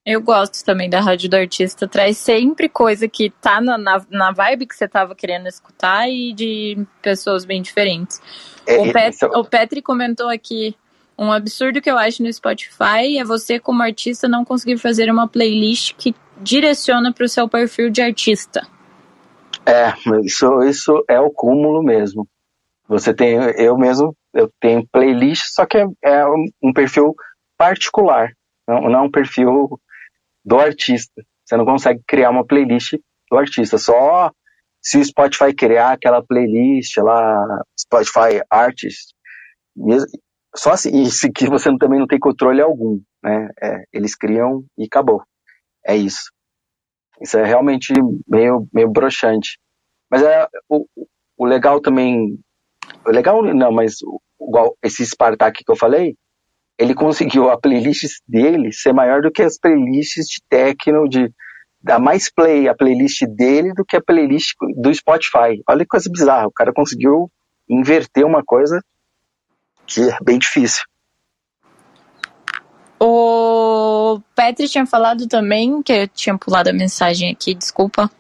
[0.05, 4.33] Eu gosto também da rádio do artista, traz sempre coisa que tá na, na, na
[4.33, 8.21] vibe que você tava querendo escutar e de pessoas bem diferentes.
[8.67, 9.27] É, o, Pet, é...
[9.27, 10.75] o Petri comentou aqui,
[11.21, 15.29] um absurdo que eu acho no Spotify é você como artista não conseguir fazer uma
[15.29, 18.67] playlist que direciona para o seu perfil de artista.
[19.67, 19.93] É,
[20.25, 22.27] isso, isso é o cúmulo mesmo.
[22.89, 26.25] Você tem, eu mesmo, eu tenho playlist, só que é, é
[26.63, 27.15] um perfil
[27.59, 28.33] particular,
[28.67, 29.79] não, não é um perfil
[30.43, 31.23] do artista.
[31.45, 32.95] Você não consegue criar uma playlist
[33.31, 34.31] do artista, só
[34.83, 39.15] se o Spotify criar aquela playlist lá, Spotify Artist,
[40.55, 43.49] só assim, isso que você também não tem controle algum, né?
[43.63, 45.23] É, eles criam e acabou.
[45.87, 46.31] É isso.
[47.21, 47.93] Isso é realmente
[48.27, 49.59] meio, meio broxante.
[50.11, 50.87] Mas é, o,
[51.37, 52.39] o legal também
[53.07, 53.97] legal não, mas
[54.41, 56.17] igual esse Spartak que eu falei,
[56.79, 61.33] ele conseguiu a playlist dele ser maior do que as playlists de techno, de
[61.83, 65.63] dar mais play a playlist dele do que a playlist do Spotify.
[65.69, 67.31] Olha que coisa bizarra, o cara conseguiu
[67.69, 68.81] inverter uma coisa
[69.91, 70.83] que é bem difícil.
[73.03, 78.11] O Petri tinha falado também, que eu tinha pulado a mensagem aqui, desculpa,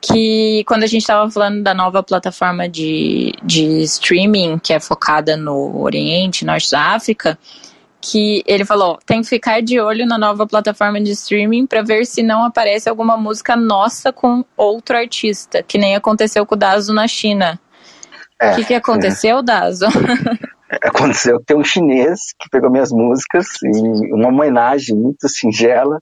[0.00, 5.36] que quando a gente estava falando da nova plataforma de, de streaming, que é focada
[5.36, 7.38] no Oriente, Norte da África,
[8.00, 12.06] que ele falou, tem que ficar de olho na nova plataforma de streaming para ver
[12.06, 16.94] se não aparece alguma música nossa com outro artista, que nem aconteceu com o Dazo
[16.94, 17.60] na China.
[18.40, 19.42] O é, que, que aconteceu, é.
[19.42, 19.86] Dazo?
[20.82, 26.00] Aconteceu que tem um chinês que pegou minhas músicas e uma homenagem muito singela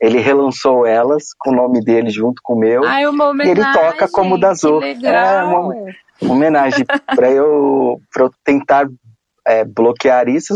[0.00, 2.84] ele relançou elas com o nome dele junto com o meu.
[2.84, 4.82] Ai, uma homenagem, e ele toca como da Azul.
[4.82, 5.74] É uma,
[6.22, 8.88] uma homenagem para eu, eu tentar
[9.46, 10.54] é, bloquear isso.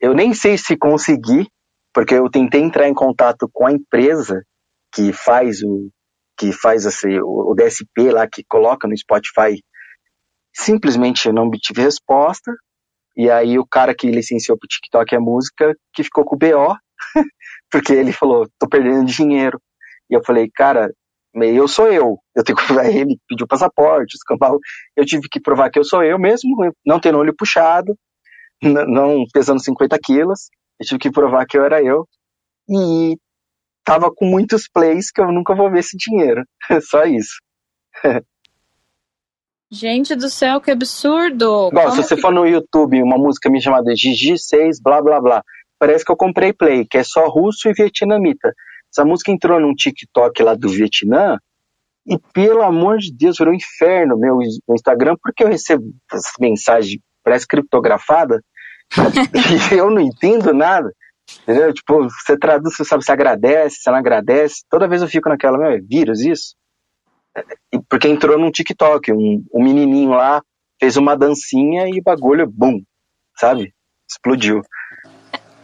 [0.00, 1.46] Eu nem sei se consegui,
[1.92, 4.42] porque eu tentei entrar em contato com a empresa
[4.92, 5.90] que faz o
[6.38, 9.62] que faz assim, o, o DSP lá que coloca no Spotify.
[10.54, 12.52] Simplesmente eu não obtive resposta.
[13.16, 16.76] E aí o cara que licenciou pro TikTok a música, que ficou com o BO,
[17.70, 19.60] porque ele falou, tô perdendo dinheiro.
[20.08, 20.90] E eu falei, cara,
[21.34, 22.18] eu sou eu.
[22.34, 22.64] Eu tenho que
[22.98, 24.58] ele, pediu passaporte, escambau.
[24.96, 26.50] Eu tive que provar que eu sou eu mesmo,
[26.84, 27.96] não tendo olho puxado,
[28.62, 30.48] não pesando 50 quilos.
[30.78, 32.06] Eu tive que provar que eu era eu.
[32.68, 33.16] E
[33.84, 36.44] tava com muitos plays que eu nunca vou ver esse dinheiro.
[36.88, 37.36] Só isso.
[39.70, 41.68] Gente do céu, que absurdo!
[41.68, 42.20] Igual, se você que...
[42.20, 45.42] for no YouTube, uma música me chamada Gigi 6, blá blá blá
[45.80, 48.52] parece que eu comprei Play, que é só russo e vietnamita.
[48.92, 51.38] Essa música entrou num TikTok lá do Vietnã
[52.06, 56.30] e, pelo amor de Deus, virou um inferno meu, meu Instagram, porque eu recebo essa
[56.38, 58.42] mensagem, parece criptografada,
[59.72, 60.92] e eu não entendo nada.
[61.42, 61.72] Entendeu?
[61.72, 64.64] Tipo, você traduz, você sabe se agradece, se não agradece.
[64.68, 66.56] Toda vez eu fico naquela, meu, é vírus isso?
[67.88, 70.42] Porque entrou num TikTok, um, um menininho lá
[70.80, 72.82] fez uma dancinha e o bagulho, bum,
[73.38, 73.72] sabe?
[74.10, 74.62] Explodiu.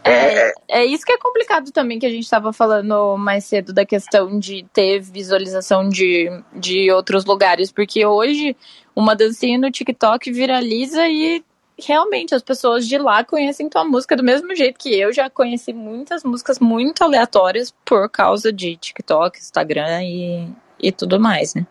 [0.03, 3.85] É, é isso que é complicado também, que a gente estava falando mais cedo da
[3.85, 8.55] questão de ter visualização de, de outros lugares, porque hoje
[8.95, 11.43] uma dancinha no TikTok viraliza e
[11.77, 15.73] realmente as pessoas de lá conhecem tua música do mesmo jeito que eu já conheci
[15.73, 20.47] muitas músicas muito aleatórias por causa de TikTok, Instagram e,
[20.79, 21.65] e tudo mais, né?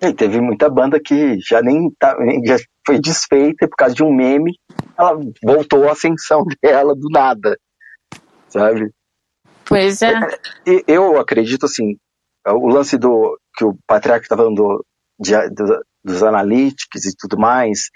[0.00, 4.14] E teve muita banda que já nem tá, já foi desfeita por causa de um
[4.14, 4.52] meme,
[4.98, 7.58] ela voltou à ascensão dela do nada,
[8.48, 8.90] sabe?
[9.64, 10.12] Pois é.
[10.86, 11.96] Eu acredito assim,
[12.46, 14.84] o lance do que o Patriarca estava falando
[15.18, 17.90] de, do, dos analytics e tudo mais,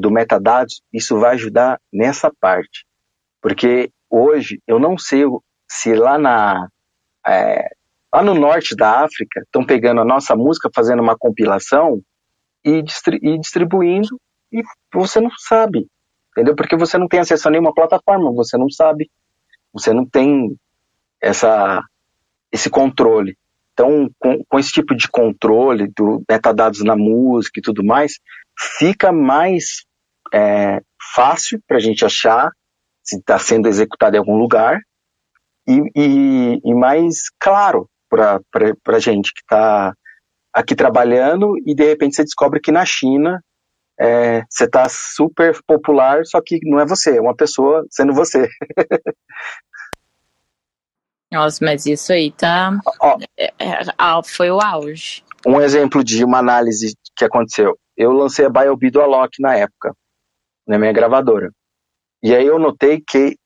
[0.00, 2.84] do metadados, isso vai ajudar nessa parte.
[3.42, 5.24] Porque hoje eu não sei
[5.68, 6.68] se lá na
[7.26, 7.68] é,
[8.12, 12.00] lá no norte da África estão pegando a nossa música, fazendo uma compilação
[12.64, 14.20] e, distri e distribuindo
[14.52, 15.86] e você não sabe,
[16.32, 16.54] entendeu?
[16.54, 19.10] Porque você não tem acesso a nenhuma plataforma, você não sabe,
[19.72, 20.56] você não tem
[21.20, 21.82] essa
[22.50, 23.36] esse controle.
[23.72, 28.14] Então, com, com esse tipo de controle do metadados na música e tudo mais,
[28.78, 29.84] fica mais
[30.32, 30.80] é,
[31.14, 32.50] fácil para a gente achar
[33.02, 34.80] se está sendo executado em algum lugar
[35.68, 38.40] e, e, e mais claro para
[38.86, 39.94] a gente que está
[40.52, 43.40] aqui trabalhando e de repente você descobre que na China
[43.98, 48.48] é, você está super popular, só que não é você, é uma pessoa sendo você.
[51.32, 52.78] Nossa, mas isso aí tá.
[53.00, 53.80] Ó, é, é,
[54.24, 55.24] foi o auge.
[55.46, 57.76] Um exemplo de uma análise que aconteceu.
[57.96, 59.94] Eu lancei a Biobi do Alok na época,
[60.66, 61.50] na minha gravadora.
[62.22, 63.36] E aí eu notei que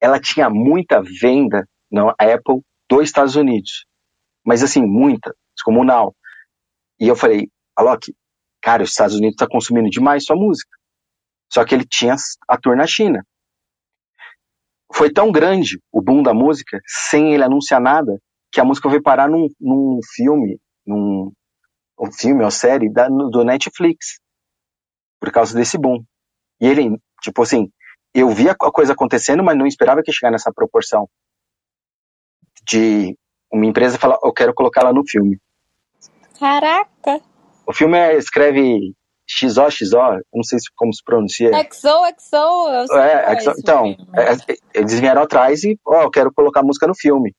[0.00, 3.86] ela tinha muita venda na Apple dos Estados Unidos.
[4.44, 6.14] Mas assim, muita, descomunal.
[7.00, 8.14] E eu falei, Alok,
[8.62, 10.70] cara, os Estados Unidos está consumindo demais sua música.
[11.52, 12.16] Só que ele tinha
[12.48, 13.22] a tour na China
[14.94, 18.18] foi tão grande o boom da música, sem ele anunciar nada,
[18.52, 21.32] que a música foi parar num, num filme, num
[21.98, 24.18] um filme ou série da, do Netflix,
[25.18, 26.04] por causa desse boom.
[26.60, 27.70] E ele, tipo assim,
[28.14, 31.08] eu via a coisa acontecendo, mas não esperava que chegar nessa proporção
[32.66, 33.16] de
[33.52, 35.38] uma empresa falar, eu quero colocá-la no filme.
[36.38, 37.20] Caraca!
[37.66, 38.92] O filme é, escreve
[39.28, 39.96] XO, XO,
[40.32, 41.50] não sei como se pronuncia.
[41.72, 41.88] XO,
[42.18, 46.62] XO, é, é XO, Então, é, é, eles vieram atrás e, ó, eu quero colocar
[46.62, 47.34] música no filme.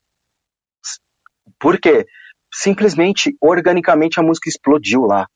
[1.59, 2.05] Por quê?
[2.53, 5.28] Simplesmente, organicamente, a música explodiu lá,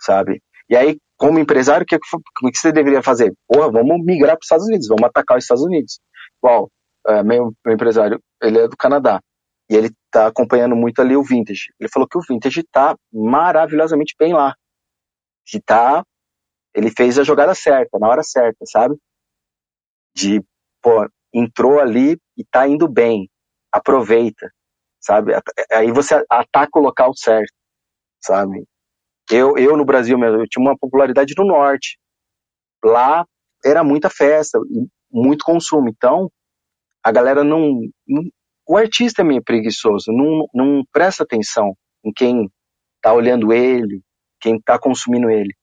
[0.00, 0.42] sabe?
[0.68, 3.32] E aí, como empresário, o que, que você deveria fazer?
[3.46, 6.00] Porra, vamos migrar para os Estados Unidos, vamos atacar os Estados Unidos.
[6.42, 6.70] Igual,
[7.06, 9.20] é, meu, meu empresário, ele é do Canadá,
[9.70, 11.72] e ele está acompanhando muito ali o Vintage.
[11.80, 14.54] Ele falou que o Vintage está maravilhosamente bem lá
[15.44, 16.04] que tá.
[16.74, 18.96] Ele fez a jogada certa, na hora certa, sabe?
[20.14, 20.42] De,
[20.80, 23.28] pô, entrou ali e tá indo bem,
[23.70, 24.50] aproveita,
[24.98, 25.32] sabe?
[25.70, 27.52] Aí você ataca o local certo,
[28.22, 28.64] sabe?
[29.30, 31.98] Eu, eu no Brasil mesmo, eu tinha uma popularidade no norte.
[32.82, 33.26] Lá
[33.64, 34.58] era muita festa,
[35.10, 35.88] muito consumo.
[35.90, 36.30] Então,
[37.02, 38.22] a galera não, não
[38.66, 42.50] o artista é meio preguiçoso, não, não presta atenção em quem
[43.00, 44.00] tá olhando ele,
[44.40, 45.54] quem está consumindo ele.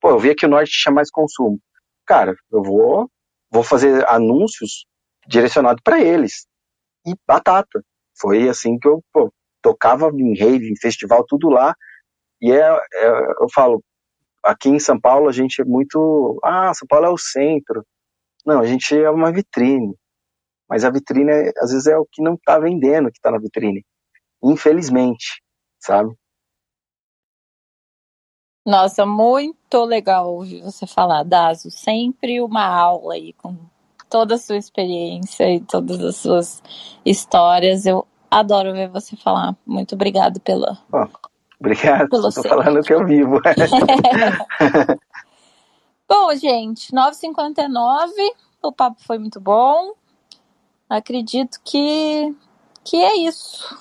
[0.00, 1.60] Pô, eu vi que o norte tinha mais consumo.
[2.06, 3.08] Cara, eu vou,
[3.50, 4.86] vou fazer anúncios
[5.26, 6.46] direcionados para eles.
[7.06, 7.82] E batata.
[8.18, 9.32] Foi assim que eu pô,
[9.62, 11.74] tocava em rave, em festival, tudo lá.
[12.40, 13.08] E é, é,
[13.40, 13.82] eu falo,
[14.42, 16.38] aqui em São Paulo a gente é muito.
[16.42, 17.84] Ah, São Paulo é o centro.
[18.44, 19.94] Não, a gente é uma vitrine.
[20.70, 23.84] Mas a vitrine, às vezes, é o que não está vendendo que está na vitrine.
[24.40, 25.42] Infelizmente,
[25.80, 26.14] sabe?
[28.64, 31.72] Nossa, muito legal ouvir você falar, Dazo.
[31.72, 33.56] Sempre uma aula aí com
[34.08, 36.62] toda a sua experiência e todas as suas
[37.04, 37.84] histórias.
[37.84, 39.56] Eu adoro ver você falar.
[39.66, 40.78] Muito obrigado pela.
[40.92, 41.08] Oh,
[41.58, 42.14] obrigado.
[42.14, 43.40] Estou falando que eu vivo.
[46.08, 48.12] bom, gente, 9h59.
[48.62, 49.94] O papo foi muito bom.
[50.90, 52.34] Acredito que,
[52.82, 53.78] que é isso.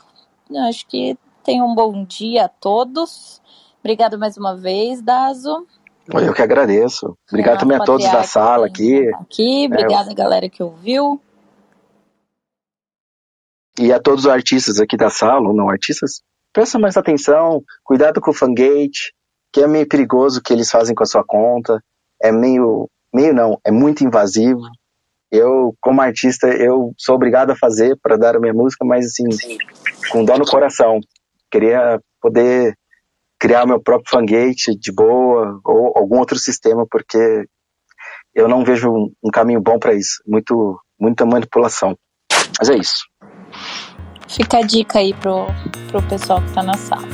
[0.68, 3.42] Acho que tenham um bom dia a todos.
[3.80, 5.66] Obrigado mais uma vez, Dazo.
[6.08, 7.18] Eu que agradeço.
[7.28, 9.12] Obrigado é, também a todos da sala aqui.
[9.16, 11.20] Aqui, obrigada é, galera que ouviu.
[13.80, 16.22] E a todos os artistas aqui da sala, ou não artistas,
[16.54, 19.14] presta mais atenção, cuidado com o fangate,
[19.52, 21.82] que é meio perigoso o que eles fazem com a sua conta.
[22.22, 24.62] É meio, meio não, é muito invasivo.
[25.32, 29.26] Eu, como artista, eu sou obrigado a fazer para dar a minha música, mas assim,
[30.12, 31.00] com dó no coração.
[31.52, 32.76] Queria poder
[33.40, 37.46] criar meu próprio fangate de boa ou algum outro sistema, porque
[38.34, 40.22] eu não vejo um caminho bom para isso.
[40.28, 41.96] Muito, muita manipulação.
[42.60, 43.06] Mas é isso.
[44.28, 45.48] Fica a dica aí pro,
[45.90, 47.08] pro pessoal que tá na sala.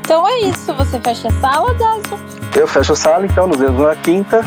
[0.00, 0.72] Então é isso.
[0.74, 2.16] Você fecha a sala, Dazo?
[2.56, 4.42] Eu fecho a sala, então nos vemos na quinta.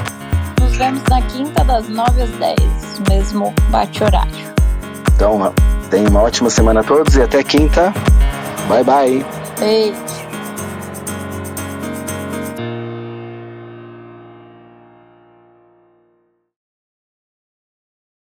[0.64, 2.58] Nos vemos na quinta, das 9 às 10,
[3.10, 4.54] mesmo bate-horário.
[5.14, 5.54] Então,
[5.90, 7.94] tenha uma ótima semana a todos e até quinta.
[8.70, 9.26] Bye, bye.
[9.60, 10.23] Beijo.